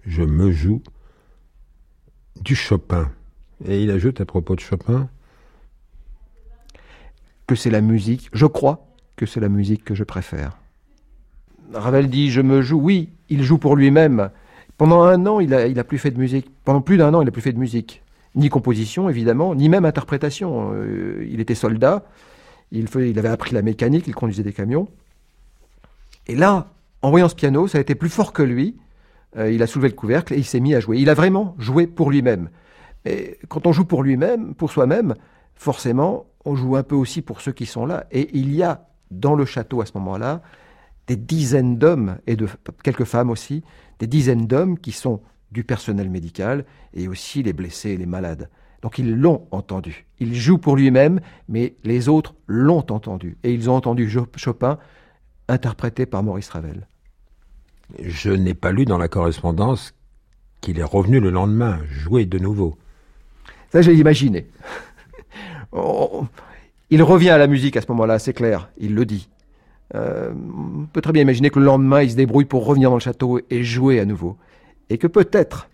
je 0.06 0.22
me 0.22 0.52
joue 0.52 0.84
du 2.42 2.56
Chopin. 2.56 3.12
Et 3.66 3.82
il 3.82 3.90
ajoute 3.90 4.22
à 4.22 4.26
propos 4.26 4.56
de 4.56 4.60
Chopin 4.60 5.10
que 7.48 7.56
c'est 7.56 7.70
la 7.70 7.82
musique, 7.82 8.30
je 8.34 8.46
crois 8.46 8.88
que 9.16 9.26
c'est 9.26 9.40
la 9.40 9.50
musique 9.50 9.84
que 9.84 9.96
je 9.96 10.04
préfère. 10.04 10.58
Ravel 11.74 12.10
dit 12.10 12.32
je 12.32 12.42
me 12.42 12.62
joue, 12.62 12.80
oui, 12.80 13.10
il 13.30 13.44
joue 13.44 13.58
pour 13.58 13.76
lui-même. 13.76 14.30
Pendant 14.78 15.04
un 15.04 15.26
an, 15.26 15.40
il 15.40 15.54
a, 15.54 15.68
il 15.68 15.80
a 15.80 15.84
plus 15.84 15.98
fait 15.98 16.12
de 16.12 16.20
musique. 16.20 16.50
Pendant 16.66 16.82
plus 16.82 16.98
d'un 16.98 17.14
an, 17.14 17.22
il 17.22 17.28
a 17.28 17.32
plus 17.32 17.42
fait 17.42 17.54
de 17.54 17.60
musique. 17.60 18.04
Ni 18.36 18.50
composition, 18.50 19.10
évidemment, 19.10 19.56
ni 19.56 19.70
même 19.70 19.86
interprétation. 19.86 20.72
Euh, 20.74 21.26
il 21.30 21.40
était 21.40 21.56
soldat, 21.56 22.06
il, 22.72 22.88
avait 23.18 23.30
appris 23.30 23.54
la 23.54 23.62
mécanique, 23.62 24.06
il 24.08 24.16
conduisait 24.16 24.44
des 24.44 24.54
camions. 24.54 24.88
Et 26.28 26.36
là, 26.36 26.74
en 27.02 27.12
voyant 27.12 27.30
ce 27.30 27.36
piano, 27.36 27.68
ça 27.68 27.78
a 27.78 27.82
été 27.82 27.96
plus 27.96 28.10
fort 28.10 28.34
que 28.34 28.44
lui. 28.44 28.76
Euh, 29.38 29.52
il 29.52 29.62
a 29.64 29.68
soulevé 29.68 29.90
le 29.90 29.96
couvercle 29.96 30.34
et 30.34 30.38
il 30.38 30.46
s'est 30.46 30.60
mis 30.60 30.76
à 30.76 30.80
jouer. 30.80 30.98
Il 31.00 31.10
a 31.10 31.14
vraiment 31.14 31.56
joué 31.60 31.88
pour 31.88 32.10
lui-même. 32.10 32.50
Mais 33.06 33.38
quand 33.48 33.68
on 33.68 33.72
joue 33.72 33.86
pour 33.86 34.04
lui-même, 34.04 34.56
pour 34.56 34.72
soi-même, 34.72 35.16
forcément, 35.56 36.26
on 36.44 36.56
joue 36.56 36.76
un 36.76 36.84
peu 36.84 36.96
aussi 36.96 37.22
pour 37.22 37.42
ceux 37.42 37.52
qui 37.52 37.66
sont 37.66 37.86
là. 37.86 38.06
Et 38.12 38.30
il 38.38 38.54
y 38.54 38.64
a 38.64 38.88
dans 39.12 39.36
le 39.36 39.46
château 39.46 39.82
à 39.82 39.86
ce 39.86 39.92
moment-là 39.96 40.42
des 41.08 41.16
dizaines 41.16 41.78
d'hommes 41.78 42.18
et 42.26 42.36
de 42.36 42.48
quelques 42.84 43.04
femmes 43.04 43.30
aussi, 43.30 43.64
des 44.00 44.08
dizaines 44.08 44.48
d'hommes 44.48 44.78
qui 44.80 44.92
sont 44.92 45.22
du 45.52 45.64
personnel 45.64 46.10
médical 46.10 46.66
et 46.94 47.08
aussi 47.08 47.44
les 47.44 47.54
blessés 47.54 47.92
et 47.92 47.98
les 47.98 48.06
malades. 48.06 48.50
Donc 48.82 49.00
ils 49.00 49.16
l'ont 49.16 49.48
entendu. 49.52 50.06
Il 50.20 50.36
joue 50.36 50.58
pour 50.58 50.76
lui-même, 50.76 51.20
mais 51.50 51.76
les 51.84 52.10
autres 52.10 52.36
l'ont 52.48 52.86
entendu. 52.92 53.38
Et 53.44 53.54
ils 53.54 53.70
ont 53.70 53.76
entendu 53.76 54.10
Chopin 54.36 54.78
interprété 55.48 56.06
par 56.06 56.24
Maurice 56.24 56.50
Ravel. 56.50 56.88
Je 58.00 58.32
n'ai 58.32 58.54
pas 58.54 58.72
lu 58.72 58.86
dans 58.86 58.98
la 58.98 59.08
correspondance 59.08 59.94
qu'il 60.62 60.80
est 60.80 60.84
revenu 60.84 61.20
le 61.20 61.30
lendemain, 61.30 61.80
jouer 61.90 62.26
de 62.26 62.40
nouveau. 62.40 62.78
Ça, 63.72 63.82
j'ai 63.82 63.94
imaginé. 63.94 64.48
Il 66.90 67.02
revient 67.04 67.32
à 67.32 67.38
la 67.38 67.48
musique 67.48 67.78
à 67.78 67.82
ce 67.82 67.88
moment-là, 67.90 68.20
c'est 68.20 68.34
clair, 68.34 68.70
il 68.78 68.94
le 68.94 69.06
dit. 69.06 69.28
Euh, 69.96 70.32
on 70.34 70.86
peut 70.86 71.02
très 71.02 71.12
bien 71.12 71.24
imaginer 71.24 71.50
que 71.50 71.60
le 71.60 71.66
lendemain, 71.66 72.04
il 72.04 72.12
se 72.12 72.16
débrouille 72.16 72.46
pour 72.46 72.66
revenir 72.66 72.90
dans 72.90 72.96
le 72.96 73.02
château 73.02 73.40
et 73.50 73.64
jouer 73.64 74.00
à 74.00 74.06
nouveau. 74.06 74.38
Et 74.90 74.98
que 74.98 75.08
peut-être 75.08 75.68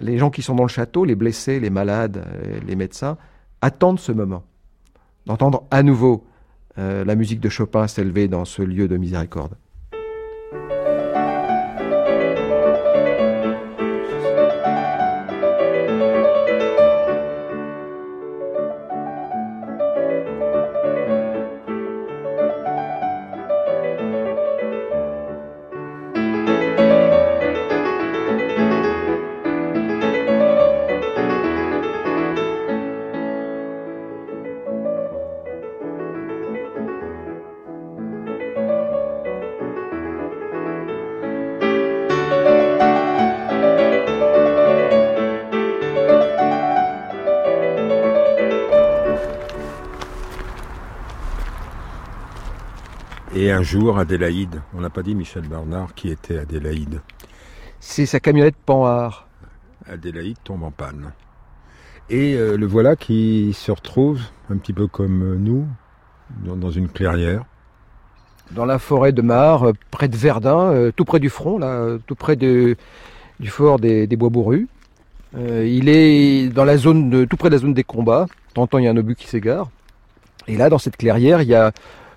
les 0.00 0.18
gens 0.18 0.30
qui 0.30 0.42
sont 0.42 0.54
dans 0.54 0.64
le 0.64 0.68
château, 0.68 1.04
les 1.04 1.14
blessés, 1.14 1.60
les 1.60 1.70
malades, 1.70 2.24
euh, 2.26 2.60
les 2.66 2.76
médecins, 2.76 3.16
attendent 3.62 4.00
ce 4.00 4.12
moment, 4.12 4.44
d'entendre 5.24 5.64
à 5.70 5.82
nouveau 5.82 6.24
euh, 6.78 7.04
la 7.04 7.14
musique 7.14 7.40
de 7.40 7.48
Chopin 7.48 7.86
s'élever 7.86 8.28
dans 8.28 8.44
ce 8.44 8.62
lieu 8.62 8.88
de 8.88 8.96
miséricorde. 8.96 9.56
Et 53.36 53.50
un 53.50 53.62
jour, 53.62 53.98
Adélaïde, 53.98 54.62
on 54.74 54.80
n'a 54.80 54.88
pas 54.88 55.02
dit 55.02 55.14
Michel 55.14 55.42
Bernard 55.46 55.94
qui 55.94 56.08
était 56.08 56.38
Adélaïde. 56.38 57.00
C'est 57.80 58.06
sa 58.06 58.18
camionnette 58.18 58.56
Panhard. 58.56 59.28
Adélaïde 59.86 60.38
tombe 60.42 60.62
en 60.64 60.70
panne. 60.70 61.12
Et 62.08 62.34
euh, 62.34 62.56
le 62.56 62.66
voilà 62.66 62.96
qui 62.96 63.52
se 63.52 63.70
retrouve, 63.70 64.20
un 64.48 64.56
petit 64.56 64.72
peu 64.72 64.86
comme 64.86 65.22
euh, 65.22 65.36
nous, 65.36 65.66
dans, 66.44 66.56
dans 66.56 66.70
une 66.70 66.88
clairière. 66.88 67.44
dans 68.52 68.64
la 68.64 68.78
forêt 68.78 69.12
de 69.12 69.20
Mar, 69.22 69.64
euh, 69.64 69.72
près 69.90 70.08
de 70.08 70.16
Verdun, 70.16 70.70
euh, 70.72 70.90
tout 70.94 71.04
près 71.04 71.20
du 71.20 71.28
front, 71.28 71.58
là, 71.58 71.98
tout 72.06 72.14
près 72.14 72.36
de- 72.36 72.76
du 73.38 73.48
fort 73.48 73.78
des, 73.78 74.06
des 74.06 74.16
Bois 74.16 74.30
Bourrus. 74.30 74.66
Euh, 75.36 75.66
il 75.66 75.88
est 75.90 76.48
dans 76.48 76.64
la 76.64 76.78
zone 76.78 77.10
de, 77.10 77.24
tout 77.26 77.36
près 77.36 77.50
de 77.50 77.54
la 77.54 77.60
zone 77.60 77.74
des 77.74 77.84
combats. 77.84 78.26
Temps, 78.54 78.66
il 78.78 78.84
y 78.84 78.88
a 78.88 78.90
un 78.90 78.96
obus 78.96 79.16
qui 79.16 79.26
s'égare. 79.26 79.68
Et 80.48 80.56
là, 80.56 80.70
dans 80.70 80.78
cette 80.78 80.96
clairière, 80.96 81.42
il 81.42 81.48
y 81.48 81.54
a 81.54 81.72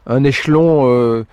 un 0.06 0.24
échelon 0.24 0.88
euh, 0.88 1.26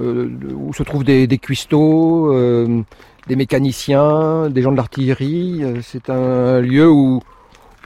euh, 0.00 0.28
où 0.54 0.74
se 0.74 0.82
trouvent 0.82 1.04
des, 1.04 1.26
cuistots, 1.38 2.32
euh, 2.32 2.82
des 3.28 3.36
mécaniciens, 3.36 4.50
des 4.50 4.62
gens 4.62 4.72
de 4.72 4.76
l'artillerie. 4.76 5.62
C'est 5.82 6.10
un 6.10 6.60
lieu 6.60 6.90
où, 6.90 7.22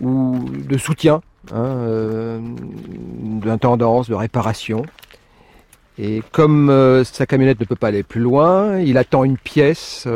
de 0.01 0.79
soutien, 0.79 1.21
hein, 1.53 2.41
d'intendance, 3.43 4.09
de 4.09 4.15
réparation. 4.15 4.85
Et 5.99 6.23
comme 6.31 7.03
sa 7.05 7.27
camionnette 7.27 7.61
ne 7.61 7.65
peut 7.65 7.77
pas 7.77 7.89
aller 7.89 8.05
plus 8.05 8.21
loin, 8.21 8.79
il 8.79 8.97
attend 8.99 9.25
une 9.25 9.37
pièce 9.37 10.07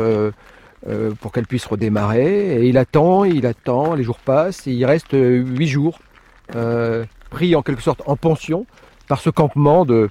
pour 1.19 1.31
qu'elle 1.31 1.45
puisse 1.45 1.65
redémarrer. 1.65 2.63
Et 2.63 2.69
il 2.69 2.77
attend, 2.77 3.25
il 3.25 3.45
attend, 3.45 3.93
les 3.93 4.03
jours 4.03 4.19
passent, 4.19 4.65
il 4.65 4.83
reste 4.85 5.11
huit 5.11 5.67
jours 5.67 5.99
pris 7.29 7.55
en 7.55 7.61
quelque 7.61 7.81
sorte 7.81 8.01
en 8.05 8.15
pension 8.15 8.65
par 9.07 9.19
ce 9.19 9.29
campement 9.29 9.85
de, 9.85 10.09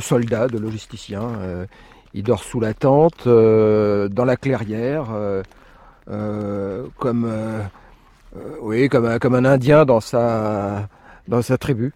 soldats, 0.00 0.48
de 0.48 0.58
logisticiens. 0.58 1.30
il 2.14 2.22
dort 2.22 2.42
sous 2.42 2.60
la 2.60 2.74
tente, 2.74 3.26
dans 3.26 4.24
la 4.24 4.36
clairière, 4.36 5.06
comme, 6.98 7.32
oui, 8.62 8.88
comme, 8.88 9.34
un, 9.34 9.44
Indien 9.44 9.84
dans 9.84 10.00
sa, 10.00 10.88
tribu. 11.58 11.92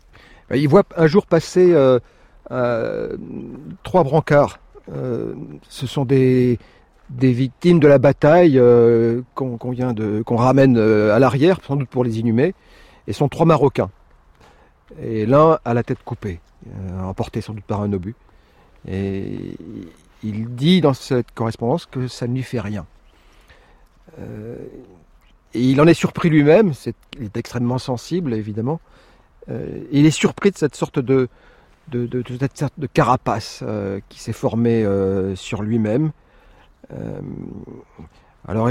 Il 0.55 0.69
voit 0.69 0.85
un 0.97 1.07
jour 1.07 1.27
passer 1.27 1.75
euh, 2.51 3.17
trois 3.83 4.05
brancards. 4.05 4.59
Euh, 4.95 5.35
ce 5.69 5.87
sont 5.87 6.05
des, 6.05 6.59
victimes 7.11 7.81
de 7.81 7.89
la 7.89 7.99
bataille 7.99 8.59
euh, 8.59 9.23
qu'on 9.35 10.37
ramène 10.37 10.77
à 10.79 11.19
l'arrière, 11.19 11.59
sans 11.67 11.77
doute 11.77 11.89
pour 11.89 12.05
les 12.05 12.19
inhumer, 12.21 12.55
et 13.07 13.13
sont 13.13 13.29
trois 13.29 13.47
Marocains. 13.47 13.91
Et 15.03 15.27
l'un 15.27 15.59
a 15.65 15.75
la 15.75 15.83
tête 15.83 16.03
coupée, 16.05 16.41
emporté 17.01 17.41
sans 17.41 17.55
doute 17.55 17.65
par 17.65 17.81
un 17.81 17.93
obus. 17.93 18.15
Et 18.87 19.57
il 20.23 20.55
dit 20.55 20.81
dans 20.81 20.95
cette 20.95 21.33
correspondance 21.33 21.87
que 21.87 22.09
ça 22.09 22.27
ne 22.27 22.35
lui 22.35 22.43
fait 22.43 22.61
rien. 22.61 22.87
et 24.19 25.61
il 25.61 25.81
en 25.81 25.87
est 25.87 25.95
surpris 25.95 26.29
lui-même, 26.29 26.73
il 27.19 27.25
est 27.25 27.37
extrêmement 27.37 27.79
sensible 27.79 28.35
évidemment. 28.35 28.81
il 29.49 30.07
est 30.07 30.11
surpris 30.11 30.51
de 30.51 30.59
cette 30.59 30.77
sorte 30.77 30.99
de, 30.99 31.29
carapace 32.93 33.61
euh, 33.63 34.01
qui 34.09 34.21
s'est 34.21 34.33
formée 34.33 34.85
euh, 34.85 35.37
sur 35.37 35.63
lui-même. 35.63 36.13
Euh, 36.93 37.21
alors, 38.47 38.71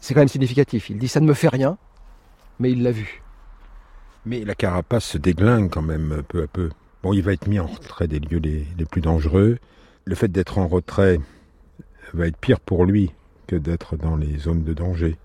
c'est 0.00 0.14
quand 0.14 0.20
même 0.20 0.28
significatif. 0.28 0.90
Il 0.90 0.98
dit 0.98 1.08
ça 1.08 1.20
ne 1.20 1.26
me 1.26 1.34
fait 1.34 1.48
rien, 1.48 1.78
mais 2.58 2.70
il 2.70 2.82
l'a 2.82 2.92
vu. 2.92 3.23
Mais 4.26 4.44
la 4.44 4.54
carapace 4.54 5.04
se 5.04 5.18
déglingue 5.18 5.70
quand 5.70 5.82
même 5.82 6.22
peu 6.26 6.42
à 6.42 6.46
peu. 6.46 6.70
Bon, 7.02 7.12
il 7.12 7.22
va 7.22 7.34
être 7.34 7.46
mis 7.46 7.60
en 7.60 7.66
retrait 7.66 8.08
des 8.08 8.18
lieux 8.18 8.38
les, 8.38 8.86
plus 8.86 9.02
dangereux. 9.02 9.58
Le 10.06 10.14
fait 10.14 10.28
d'être 10.28 10.56
en 10.56 10.66
retrait 10.66 11.20
va 12.14 12.26
être 12.26 12.38
pire 12.38 12.60
pour 12.60 12.86
lui 12.86 13.12
que 13.46 13.56
d'être 13.56 13.96
dans 13.96 14.16
les 14.16 14.38
zones 14.38 14.64
de 14.64 14.72
danger. 14.72 15.16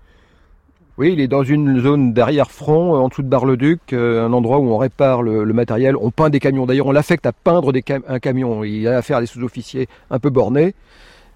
Oui, 0.98 1.14
il 1.14 1.20
est 1.20 1.28
dans 1.28 1.42
une 1.42 1.80
zone 1.80 2.12
d'arrière-front, 2.12 2.94
euh, 2.94 2.98
en 2.98 3.08
dessous 3.08 3.22
de 3.22 3.28
Bar-le-Duc, 3.28 3.94
euh, 3.94 4.26
un 4.26 4.34
endroit 4.34 4.58
où 4.58 4.68
on 4.68 4.76
répare 4.76 5.22
le, 5.22 5.46
matériel, 5.54 5.96
on 5.96 6.10
peint 6.10 6.28
des 6.28 6.40
camions. 6.40 6.66
D'ailleurs, 6.66 6.88
on 6.88 6.92
l'affecte 6.92 7.24
à 7.24 7.32
peindre 7.32 7.72
un 8.06 8.18
camion. 8.18 8.62
Il 8.64 8.86
a 8.86 8.98
affaire 8.98 9.16
à 9.16 9.20
des 9.20 9.26
sous-officiers 9.26 9.88
un 10.10 10.18
peu 10.18 10.28
bornés, 10.28 10.74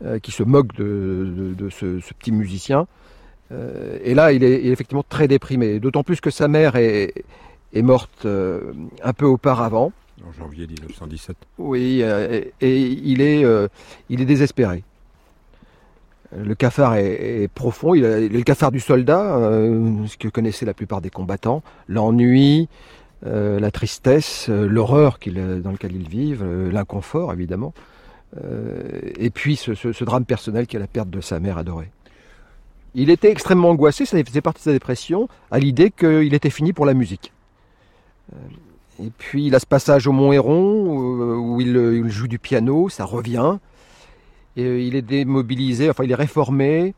euh, 0.05 0.19
qui 0.19 0.33
se 0.33 0.43
moquent 0.43 0.77
de, 0.77 1.55
ce, 1.71 1.99
petit 2.19 2.33
musicien. 2.33 2.87
et 4.05 4.13
là, 4.13 4.33
il 4.33 4.45
est, 4.45 4.67
effectivement 4.67 5.05
très 5.09 5.29
déprimé, 5.29 5.81
d'autant 5.81 6.03
plus 6.03 6.21
que 6.21 6.31
sa 6.31 6.47
mère 6.47 6.77
est, 6.77 7.25
morte 7.83 8.27
un 8.27 9.13
peu 9.13 9.27
auparavant. 9.27 9.93
En 10.27 10.33
janvier 10.33 10.67
1917. 10.67 11.37
Oui, 11.59 12.03
et, 12.03 12.53
il, 12.61 13.21
est, 13.21 13.45
il 14.09 14.21
est 14.21 14.25
désespéré. 14.25 14.85
Le 16.37 16.55
cafard 16.55 16.97
est, 16.97 17.49
profond, 17.55 17.95
il, 17.95 18.05
est 18.05 18.29
le 18.29 18.43
cafard 18.43 18.73
du 18.73 18.81
soldat, 18.81 19.37
euh, 19.37 20.07
ce 20.07 20.17
que 20.17 20.29
connaissaient 20.29 20.67
la 20.67 20.75
plupart 20.75 21.01
des 21.01 21.11
combattants, 21.11 21.63
l'ennui, 21.87 22.69
euh, 23.25 23.61
la 23.61 23.71
tristesse, 23.71 24.49
euh, 24.49 24.67
l'horreur 24.67 25.19
dans 25.27 25.71
laquelle 25.71 25.95
ils 25.95 26.09
vivent, 26.09 26.45
l'inconfort 26.73 27.33
évidemment, 27.33 27.73
et 29.17 29.31
puis 29.31 29.55
ce, 29.55 30.05
drame 30.05 30.25
personnel 30.25 30.67
qui 30.67 30.75
est 30.75 30.81
la 30.81 30.89
perte 30.89 31.09
de 31.09 31.21
sa 31.21 31.39
mère 31.39 31.57
adorée. 31.57 31.91
Il 32.97 33.11
était 33.11 33.31
extrêmement 33.31 33.71
angoissé, 33.71 34.07
ça 34.07 34.23
faisait 34.25 34.41
partie 34.41 34.61
de 34.61 34.65
sa 34.65 34.73
dépression, 34.73 35.29
à 35.53 35.61
l'idée 35.61 35.93
qu'il 35.93 36.35
était 36.35 36.51
fini 36.51 36.73
pour 36.73 36.85
la 36.85 36.95
musique. 36.95 37.33
Et 39.03 39.11
puis 39.17 39.47
il 39.47 39.55
a 39.55 39.59
ce 39.59 39.67
passage 39.67 40.07
au 40.07 40.13
Mont 40.13 40.33
Héron 40.33 40.87
où 41.37 41.61
il 41.61 42.09
joue 42.09 42.29
du 42.29 42.39
piano, 42.39 42.89
ça 42.89 43.05
revient. 43.05 43.59
Euh, 44.59 44.81
il 44.81 44.95
est 44.95 45.03
démobilisé, 45.03 45.91
enfin 45.91 46.05
il 46.05 46.13
est 46.13 46.17
réformé. 46.17 46.95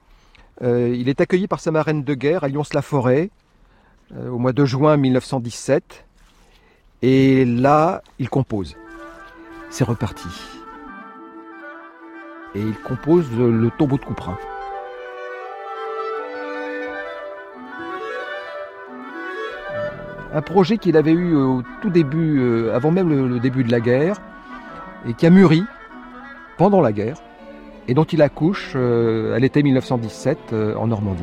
Euh, 0.63 0.95
il 0.97 1.09
est 1.09 1.21
accueilli 1.21 1.47
par 1.47 1.61
sa 1.61 1.71
marraine 1.71 2.03
de 2.03 2.15
guerre 2.15 2.45
à 2.45 2.49
Lyons-la-Forêt 2.49 3.31
euh, 4.15 4.31
au 4.31 4.39
mois 4.39 4.53
de 4.53 4.65
juin 4.65 4.97
1917. 4.97 6.05
Et 7.03 7.45
là, 7.45 8.03
il 8.19 8.29
compose. 8.29 8.77
C'est 9.71 9.85
reparti. 9.85 10.29
Et 12.55 12.61
il 12.61 12.79
compose 12.81 13.31
le 13.33 13.71
tombeau 13.79 13.99
de 13.99 14.05
Couperin. 14.05 14.39
Un 20.35 20.43
projet 20.43 20.79
qu'il 20.79 20.97
avait 20.97 21.13
eu 21.13 21.35
au 21.35 21.63
tout 21.81 21.91
début, 21.91 22.69
avant 22.71 22.91
même 22.91 23.09
le 23.09 23.39
début 23.39 23.65
de 23.65 23.71
la 23.71 23.81
guerre, 23.81 24.21
et 25.09 25.15
qui 25.15 25.27
a 25.27 25.31
mûri 25.31 25.63
pendant 26.59 26.81
la 26.81 26.93
guerre 26.93 27.17
et 27.89 27.95
dont 27.95 28.05
il 28.05 28.23
accouche 28.23 28.73
euh, 28.75 29.35
à 29.35 29.39
l'été 29.39 29.63
1917 29.63 30.39
euh, 30.53 30.75
en 30.75 30.89
Normandie. 30.89 31.23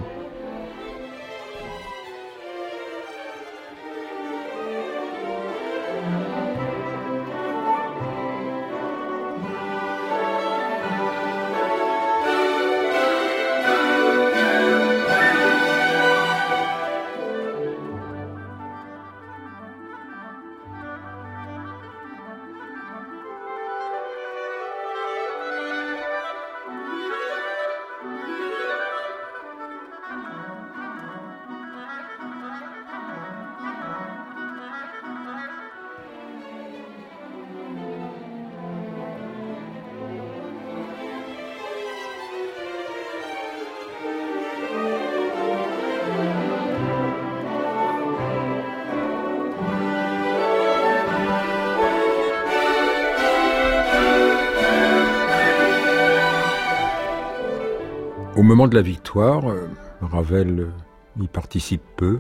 Moment 58.53 58.67
de 58.67 58.75
la 58.75 58.83
victoire, 58.83 59.49
euh, 59.49 59.67
Ravel 60.01 60.59
euh, 60.59 61.23
y 61.23 61.27
participe 61.27 61.81
peu. 61.97 62.19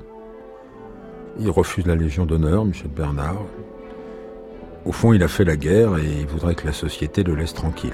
Il 1.37 1.47
refuse 1.51 1.85
la 1.85 1.95
Légion 1.95 2.25
d'honneur, 2.25 2.65
Michel 2.65 2.89
Bernard. 2.89 3.43
Au 4.83 4.91
fond, 4.91 5.13
il 5.13 5.21
a 5.21 5.27
fait 5.27 5.43
la 5.43 5.55
guerre 5.55 5.95
et 5.99 6.21
il 6.21 6.25
voudrait 6.25 6.55
que 6.55 6.65
la 6.65 6.73
société 6.73 7.23
le 7.23 7.35
laisse 7.35 7.53
tranquille. 7.53 7.93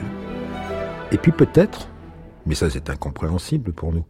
Et 1.12 1.18
puis 1.18 1.34
peut-être, 1.34 1.90
mais 2.46 2.56
ça 2.56 2.70
c'est 2.70 2.90
incompréhensible 2.90 3.74
pour 3.74 3.92
nous, 3.92 4.06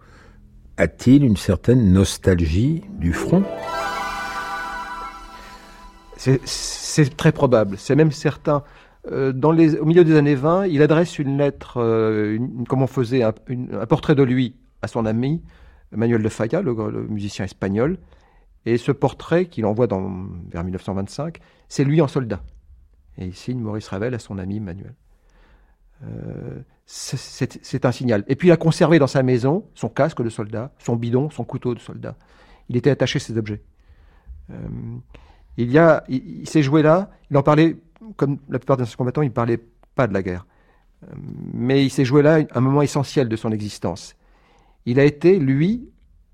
a-t-il 0.77 1.23
une 1.23 1.37
certaine 1.37 1.91
nostalgie 1.91 2.83
du 2.99 3.13
front? 3.13 3.43
C'est 6.17 7.17
très 7.17 7.31
probable, 7.31 7.77
c'est 7.79 7.95
même 7.95 8.11
certain. 8.11 8.63
Euh, 9.11 9.33
au 9.79 9.85
milieu 9.85 10.03
des 10.03 10.15
années 10.15 10.35
20, 10.35 10.67
il 10.67 10.81
adresse 10.81 11.19
une 11.19 11.37
lettre, 11.37 11.77
euh, 11.77 12.37
comme 12.67 12.81
on 12.81 12.87
faisait 12.87 13.23
un, 13.23 13.33
portrait 13.87 14.15
de 14.15 14.23
lui 14.23 14.55
à 14.81 14.87
son 14.87 15.05
ami 15.05 15.41
Manuel 15.91 16.21
de 16.21 16.29
Falla, 16.29 16.61
le, 16.61 17.07
musicien 17.07 17.45
espagnol. 17.45 17.97
Et 18.65 18.77
ce 18.77 18.91
portrait 18.91 19.45
qu'il 19.45 19.65
envoie 19.65 19.87
dans, 19.87 20.27
vers 20.49 20.63
1925, 20.63 21.39
c'est 21.69 21.83
lui 21.83 22.01
en 22.01 22.07
soldat. 22.07 22.41
Et 23.17 23.25
il 23.25 23.35
signe 23.35 23.59
Maurice 23.59 23.87
Ravel 23.87 24.13
à 24.13 24.19
son 24.19 24.37
ami 24.37 24.59
Manuel. 24.59 24.93
Euh, 26.03 26.61
c'est 26.85 27.85
un 27.85 27.91
signal. 27.91 28.23
Et 28.27 28.35
puis 28.35 28.47
il 28.49 28.51
a 28.51 28.57
conservé 28.57 28.99
dans 28.99 29.07
sa 29.07 29.23
maison 29.23 29.65
son 29.75 29.89
casque 29.89 30.23
de 30.23 30.29
soldat, 30.29 30.71
son 30.79 30.95
bidon, 30.95 31.29
son 31.29 31.43
couteau 31.43 31.73
de 31.73 31.79
soldat. 31.79 32.15
Il 32.67 32.77
était 32.77 32.89
attaché 32.89 33.17
à 33.17 33.19
ces 33.19 33.37
objets. 33.37 33.61
il 35.57 35.71
y 35.71 35.77
a, 35.77 36.03
il 36.07 36.47
s'est 36.47 36.63
joué 36.63 36.81
là. 36.81 37.11
Il 37.29 37.37
en 37.37 37.43
parlait 37.43 37.77
comme 38.15 38.38
la 38.49 38.59
plupart 38.59 38.77
de 38.77 38.85
ses 38.85 38.95
combattants, 38.95 39.21
il 39.21 39.29
ne 39.29 39.33
parlait 39.33 39.59
pas 39.95 40.07
de 40.07 40.13
la 40.13 40.21
guerre. 40.21 40.45
Euh, 41.03 41.13
mais 41.53 41.85
il 41.85 41.89
s'est 41.89 42.05
joué 42.05 42.21
là 42.21 42.39
un 42.51 42.62
moment 42.62 42.81
essentiel 42.81 43.29
de 43.29 43.35
son 43.35 43.51
existence. 43.51 44.15
Il 44.85 44.99
a 44.99 45.03
été, 45.03 45.39
lui, 45.39 45.89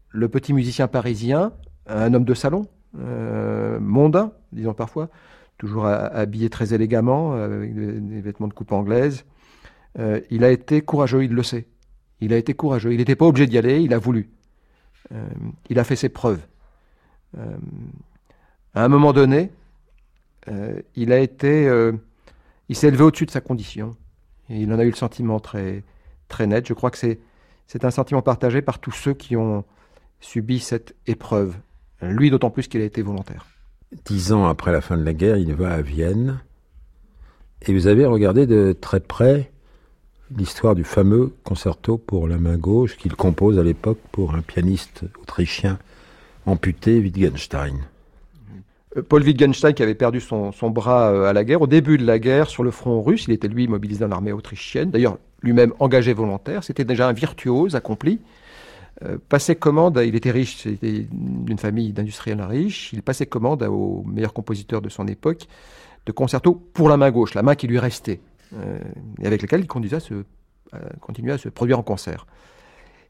le 0.09 0.29
petit 0.29 0.53
musicien 0.53 0.87
parisien, 0.87 1.53
un 1.87 2.13
homme 2.13 2.25
de 2.25 2.33
salon, 2.33 2.67
euh, 2.99 3.79
mondain, 3.79 4.31
disons 4.51 4.73
parfois, 4.73 5.09
toujours 5.57 5.85
habillé 5.85 6.49
très 6.49 6.73
élégamment, 6.73 7.33
avec 7.33 7.73
des, 7.73 8.21
vêtements 8.21 8.47
de 8.47 8.53
coupe 8.53 8.73
anglaise. 8.73 9.25
il 10.29 10.43
a 10.43 10.51
été 10.51 10.81
courageux, 10.81 11.23
il 11.23 11.31
le 11.31 11.43
sait. 11.43 11.67
Il 12.19 12.33
a 12.33 12.37
été 12.37 12.53
courageux. 12.53 12.91
Il 12.91 12.97
n'était 12.97 13.15
pas 13.15 13.25
obligé 13.25 13.47
d'y 13.47 13.57
aller, 13.57 13.81
il 13.81 13.93
a 13.93 13.97
voulu. 13.97 14.29
il 15.69 15.79
a 15.79 15.85
fait 15.85 15.95
ses 15.95 16.09
preuves. 16.09 16.45
à 17.37 18.83
un 18.83 18.87
moment 18.89 19.13
donné, 19.13 19.49
il 20.95 21.11
a 21.11 21.19
été, 21.19 21.91
il 22.69 22.75
s'est 22.75 22.87
élevé 22.87 23.03
au-dessus 23.03 23.25
de 23.25 23.31
sa 23.31 23.41
condition. 23.41 23.95
Et 24.49 24.61
il 24.61 24.71
en 24.71 24.79
a 24.79 24.83
eu 24.83 24.89
le 24.89 24.95
sentiment 24.95 25.39
très, 25.39 25.83
très 26.27 26.47
net. 26.47 26.67
Je 26.67 26.73
crois 26.73 26.91
que 26.91 26.97
c'est, 26.97 27.19
c'est 27.67 27.83
un 27.85 27.91
sentiment 27.91 28.21
partagé 28.21 28.61
par 28.61 28.79
tous 28.79 28.91
ceux 28.91 29.13
qui 29.13 29.35
ont 29.35 29.63
subi 30.19 30.59
cette 30.59 30.95
épreuve. 31.07 31.55
Lui 32.01 32.29
d'autant 32.29 32.49
plus 32.49 32.67
qu'il 32.67 32.81
a 32.81 32.85
été 32.85 33.01
volontaire. 33.01 33.45
Dix 34.05 34.33
ans 34.33 34.45
après 34.45 34.71
la 34.71 34.81
fin 34.81 34.97
de 34.97 35.03
la 35.03 35.13
guerre, 35.13 35.37
il 35.37 35.53
va 35.53 35.73
à 35.73 35.81
Vienne. 35.81 36.41
Et 37.61 37.73
vous 37.73 37.87
avez 37.87 38.05
regardé 38.05 38.45
de 38.45 38.75
très 38.79 38.99
près 38.99 39.51
l'histoire 40.35 40.75
du 40.75 40.83
fameux 40.83 41.33
concerto 41.43 41.97
pour 41.97 42.27
la 42.27 42.37
main 42.37 42.57
gauche 42.57 42.97
qu'il 42.97 43.15
compose 43.15 43.59
à 43.59 43.63
l'époque 43.63 43.99
pour 44.11 44.35
un 44.35 44.41
pianiste 44.41 45.05
autrichien 45.21 45.79
amputé, 46.45 46.99
Wittgenstein. 46.99 47.75
Euh, 48.95 49.01
Paul 49.01 49.23
Wittgenstein 49.23 49.73
qui 49.73 49.83
avait 49.83 49.95
perdu 49.95 50.21
son, 50.21 50.51
bras 50.69 51.11
euh, 51.11 51.25
à 51.25 51.33
la 51.33 51.43
guerre, 51.43 51.61
au 51.61 51.67
début 51.67 51.97
de 51.97 52.05
la 52.05 52.19
guerre 52.19 52.49
sur 52.49 52.63
le 52.63 52.71
front 52.71 53.01
russe, 53.01 53.25
il 53.27 53.33
était 53.33 53.47
lui 53.47 53.67
mobilisé 53.67 54.01
dans 54.01 54.07
l'armée 54.07 54.31
autrichienne, 54.31 54.91
d'ailleurs 54.91 55.17
lui-même 55.41 55.73
engagé 55.79 56.13
volontaire, 56.13 56.63
c'était 56.63 56.85
déjà 56.85 57.07
un 57.07 57.13
virtuose 57.13 57.75
accompli. 57.75 58.19
Euh, 59.03 59.17
passait 59.27 59.55
commande, 59.55 60.01
il 60.05 60.15
était 60.15 60.31
riche, 60.31 60.57
c'était 60.57 61.05
d'une 61.11 61.57
famille 61.57 61.91
d'industriels 61.91 62.41
riches, 62.41 62.93
il 62.93 63.03
passait 63.03 63.25
commande 63.25 63.61
aux 63.63 64.03
meilleurs 64.07 64.33
compositeurs 64.33 64.81
de 64.81 64.89
son 64.89 65.05
époque 65.07 65.47
de 66.05 66.11
concertos 66.11 66.55
pour 66.73 66.87
la 66.87 66.95
main 66.95 67.11
gauche, 67.11 67.33
la 67.33 67.43
main 67.43 67.55
qui 67.55 67.67
lui 67.67 67.79
restait, 67.79 68.21
et 69.19 69.25
avec 69.25 69.41
laquelle 69.41 69.65
il 69.65 69.95
à 69.95 69.99
se, 69.99 70.13
continuait 71.01 71.33
à 71.33 71.37
se 71.37 71.49
produire 71.49 71.79
en 71.79 71.83
concert. 71.83 72.27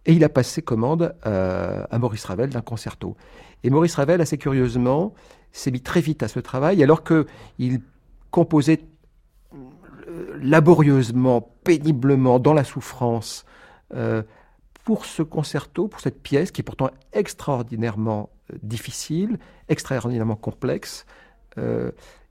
Et 0.05 0.13
il 0.13 0.23
a 0.23 0.29
passé 0.29 0.61
commande 0.61 1.13
à 1.23 1.99
Maurice 1.99 2.23
Ravel 2.23 2.49
d'un 2.49 2.61
concerto. 2.61 3.17
Et 3.63 3.69
Maurice 3.69 3.95
Ravel, 3.95 4.21
assez 4.21 4.37
curieusement, 4.37 5.13
s'est 5.59 5.71
mis 5.71 5.81
très 5.81 6.01
vite 6.01 6.23
à 6.23 6.27
ce 6.27 6.39
travail, 6.39 6.83
alors 6.83 7.03
qu'il 7.03 7.81
composait 8.31 8.81
euh, 9.53 10.37
laborieusement, 10.41 11.49
péniblement, 11.63 12.39
dans 12.39 12.53
la 12.53 12.63
souffrance, 12.63 13.45
euh, 13.93 14.23
pour 14.83 15.05
ce 15.05 15.23
concerto, 15.23 15.87
pour 15.87 15.99
cette 15.99 16.21
pièce 16.21 16.51
qui 16.51 16.61
est 16.61 16.63
pourtant 16.63 16.89
extraordinairement 17.13 18.29
euh, 18.51 18.57
difficile, 18.61 19.39
extraordinairement 19.69 20.35
complexe, 20.35 21.05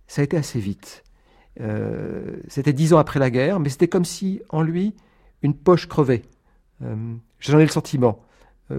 ça 0.06 0.20
a 0.20 0.22
été 0.22 0.36
assez 0.36 0.60
vite. 0.60 1.02
c'était 2.48 2.74
dix 2.74 2.92
ans 2.92 2.98
après 2.98 3.18
la 3.18 3.30
guerre, 3.30 3.58
mais 3.58 3.70
c'était 3.70 3.88
comme 3.88 4.04
si 4.04 4.42
en 4.50 4.60
lui 4.60 4.94
une 5.40 5.54
poche 5.54 5.88
crevait. 5.88 6.24
J'en 7.40 7.58
ai 7.58 7.62
le 7.62 7.70
sentiment 7.70 8.20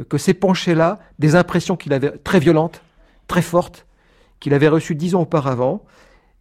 que 0.07 0.19
ces 0.19 0.35
penchés-là, 0.35 0.99
des 1.17 1.35
impressions 1.35 1.75
qu'il 1.75 1.93
avait 1.93 2.11
très 2.19 2.39
violentes, 2.39 2.83
très 3.25 3.41
fortes, 3.41 3.87
qu'il 4.39 4.53
avait 4.53 4.67
reçu 4.67 4.95
dix 4.95 5.15
ans 5.15 5.21
auparavant 5.21 5.83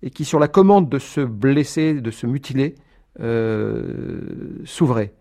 et 0.03 0.11
qui, 0.11 0.25
sur 0.25 0.39
la 0.39 0.49
commande 0.49 0.89
de 0.89 0.99
se 0.99 1.21
blesser, 1.21 1.95
de 1.95 2.11
se 2.11 2.27
mutiler, 2.27 2.75
euh, 3.21 4.61
s'ouvrait. 4.65 5.15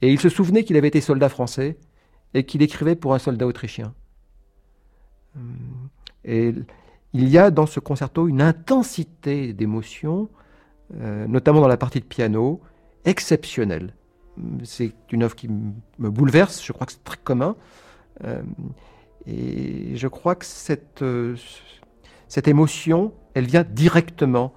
Et 0.00 0.12
il 0.12 0.20
se 0.20 0.28
souvenait 0.28 0.64
qu'il 0.64 0.76
avait 0.76 0.88
été 0.88 1.00
soldat 1.00 1.28
français 1.28 1.76
et 2.34 2.44
qu'il 2.44 2.62
écrivait 2.62 2.94
pour 2.94 3.14
un 3.14 3.18
soldat 3.18 3.46
autrichien. 3.46 3.94
Euh, 5.36 5.40
et 6.24 6.54
il 7.14 7.28
y 7.28 7.38
a 7.38 7.50
dans 7.50 7.66
ce 7.66 7.80
concerto 7.80 8.28
une 8.28 8.42
intensité 8.42 9.52
d'émotion, 9.54 10.28
euh, 11.00 11.26
notamment 11.26 11.60
dans 11.60 11.68
la 11.68 11.78
partie 11.78 12.00
de 12.00 12.04
piano, 12.04 12.60
exceptionnelle. 13.04 13.94
C'est 14.62 14.92
une 15.10 15.24
œuvre 15.24 15.34
qui 15.34 15.48
me 15.48 16.10
bouleverse, 16.10 16.64
je 16.64 16.72
crois 16.72 16.86
que 16.86 16.92
c'est 16.92 17.02
très 17.02 17.16
commun. 17.16 17.56
et 19.26 19.96
je 19.96 20.06
crois 20.06 20.36
que 20.36 20.44
cette, 20.44 21.02
cette 22.28 22.46
émotion, 22.46 23.12
elle 23.34 23.46
vient 23.46 23.64
directement 23.64 24.52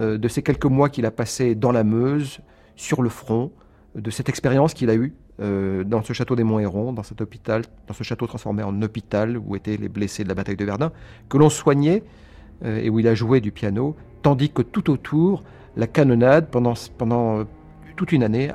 euh, 0.00 0.16
de 0.16 0.28
ces 0.28 0.42
quelques 0.42 0.66
mois 0.66 0.88
qu'il 0.88 1.04
a 1.04 1.10
passés 1.10 1.54
dans 1.54 1.72
la 1.72 1.84
Meuse, 1.84 2.40
sur 2.76 3.02
le 3.02 3.10
front, 3.10 3.52
de 3.94 4.10
cette 4.10 4.30
expérience 4.30 4.72
qu'il 4.72 4.88
a 4.88 4.94
eue 4.94 5.14
euh, 5.42 5.84
dans 5.84 6.02
ce 6.02 6.14
château 6.14 6.34
des 6.34 6.44
Monts-Hérons, 6.44 6.94
dans 6.94 7.02
cet 7.02 7.20
hôpital, 7.20 7.62
dans 7.86 7.92
ce 7.92 8.02
château 8.02 8.26
transformé 8.26 8.62
en 8.62 8.80
hôpital 8.80 9.36
où 9.36 9.54
étaient 9.54 9.76
les 9.76 9.90
blessés 9.90 10.24
de 10.24 10.28
la 10.28 10.34
bataille 10.34 10.56
de 10.56 10.64
Verdun, 10.64 10.92
que 11.28 11.36
l'on 11.36 11.50
soignait 11.50 12.02
euh, 12.64 12.78
et 12.78 12.88
où 12.88 12.98
il 13.00 13.06
a 13.06 13.14
joué 13.14 13.42
du 13.42 13.52
piano, 13.52 13.96
tandis 14.22 14.48
que 14.48 14.62
tout 14.62 14.90
autour, 14.90 15.42
la 15.76 15.86
canonnade, 15.86 16.48
pendant, 16.50 17.44
toute 17.96 18.12
une 18.12 18.22
année, 18.22 18.50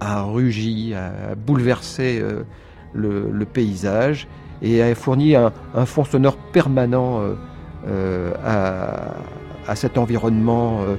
a 0.00 0.22
rugi, 0.22 0.92
a 0.94 1.34
bouleversé 1.34 2.22
le, 2.92 3.44
paysage 3.44 4.28
et 4.62 4.82
a 4.82 4.94
fourni 4.94 5.36
un, 5.36 5.52
un 5.74 5.86
fond 5.86 6.04
sonore 6.04 6.36
permanent 6.36 7.34
à, 8.44 9.14
à, 9.66 9.76
cet 9.76 9.98
environnement 9.98 10.80
euh, 10.82 10.96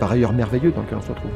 par 0.00 0.12
ailleurs 0.12 0.32
merveilleux 0.32 0.72
dans 0.72 0.82
lequel 0.82 0.98
on 0.98 1.02
se 1.02 1.10
retrouve. 1.10 1.30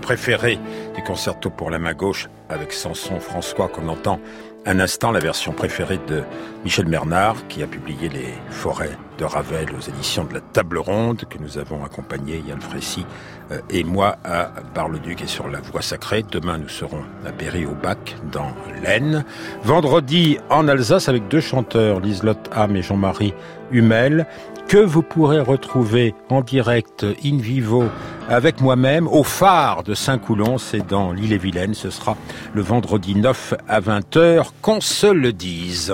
Préféré 0.00 0.58
du 0.94 1.02
concerto 1.02 1.50
pour 1.50 1.70
la 1.70 1.78
main 1.78 1.92
gauche 1.92 2.28
avec 2.48 2.72
Samson 2.72 3.20
François 3.20 3.68
qu'on 3.68 3.88
entend 3.88 4.18
un 4.66 4.80
instant, 4.80 5.10
la 5.10 5.20
version 5.20 5.52
préférée 5.52 6.00
de 6.08 6.22
Michel 6.64 6.86
Bernard 6.86 7.36
qui 7.48 7.62
a 7.62 7.66
publié 7.66 8.08
Les 8.08 8.32
Forêts 8.48 8.96
de 9.18 9.24
Ravel 9.24 9.68
aux 9.76 9.82
éditions 9.86 10.24
de 10.24 10.34
la 10.34 10.40
Table 10.40 10.78
Ronde 10.78 11.24
que 11.28 11.36
nous 11.38 11.58
avons 11.58 11.84
accompagné 11.84 12.42
Yann 12.46 12.58
Frécy 12.58 13.04
euh, 13.50 13.60
et 13.68 13.84
moi 13.84 14.16
à 14.24 14.50
Bar-le-Duc 14.74 15.22
et 15.22 15.26
sur 15.26 15.48
la 15.48 15.60
Voie 15.60 15.82
Sacrée. 15.82 16.24
Demain 16.30 16.56
nous 16.56 16.70
serons 16.70 17.02
à 17.26 17.32
Berry 17.32 17.66
au 17.66 17.74
Bac 17.74 18.16
dans 18.32 18.52
l'Aisne. 18.82 19.26
Vendredi 19.62 20.38
en 20.48 20.66
Alsace 20.68 21.10
avec 21.10 21.28
deux 21.28 21.40
chanteurs, 21.40 22.00
Liselotte 22.00 22.48
Ham 22.52 22.74
et 22.74 22.82
Jean-Marie 22.82 23.34
Hummel 23.70 24.26
que 24.68 24.78
vous 24.78 25.02
pourrez 25.02 25.40
retrouver 25.40 26.14
en 26.30 26.40
direct 26.40 27.04
in 27.24 27.36
vivo 27.38 27.84
avec 28.28 28.62
moi-même 28.62 29.06
au 29.06 29.22
phare 29.22 29.82
de 29.82 29.94
Saint-Coulon, 29.94 30.56
c'est 30.56 30.86
dans 30.86 31.12
l'île-et-Vilaine, 31.12 31.74
ce 31.74 31.90
sera 31.90 32.16
le 32.54 32.62
vendredi 32.62 33.14
9 33.14 33.54
à 33.68 33.80
20h, 33.80 34.46
qu'on 34.62 34.80
se 34.80 35.06
le 35.06 35.34
dise. 35.34 35.92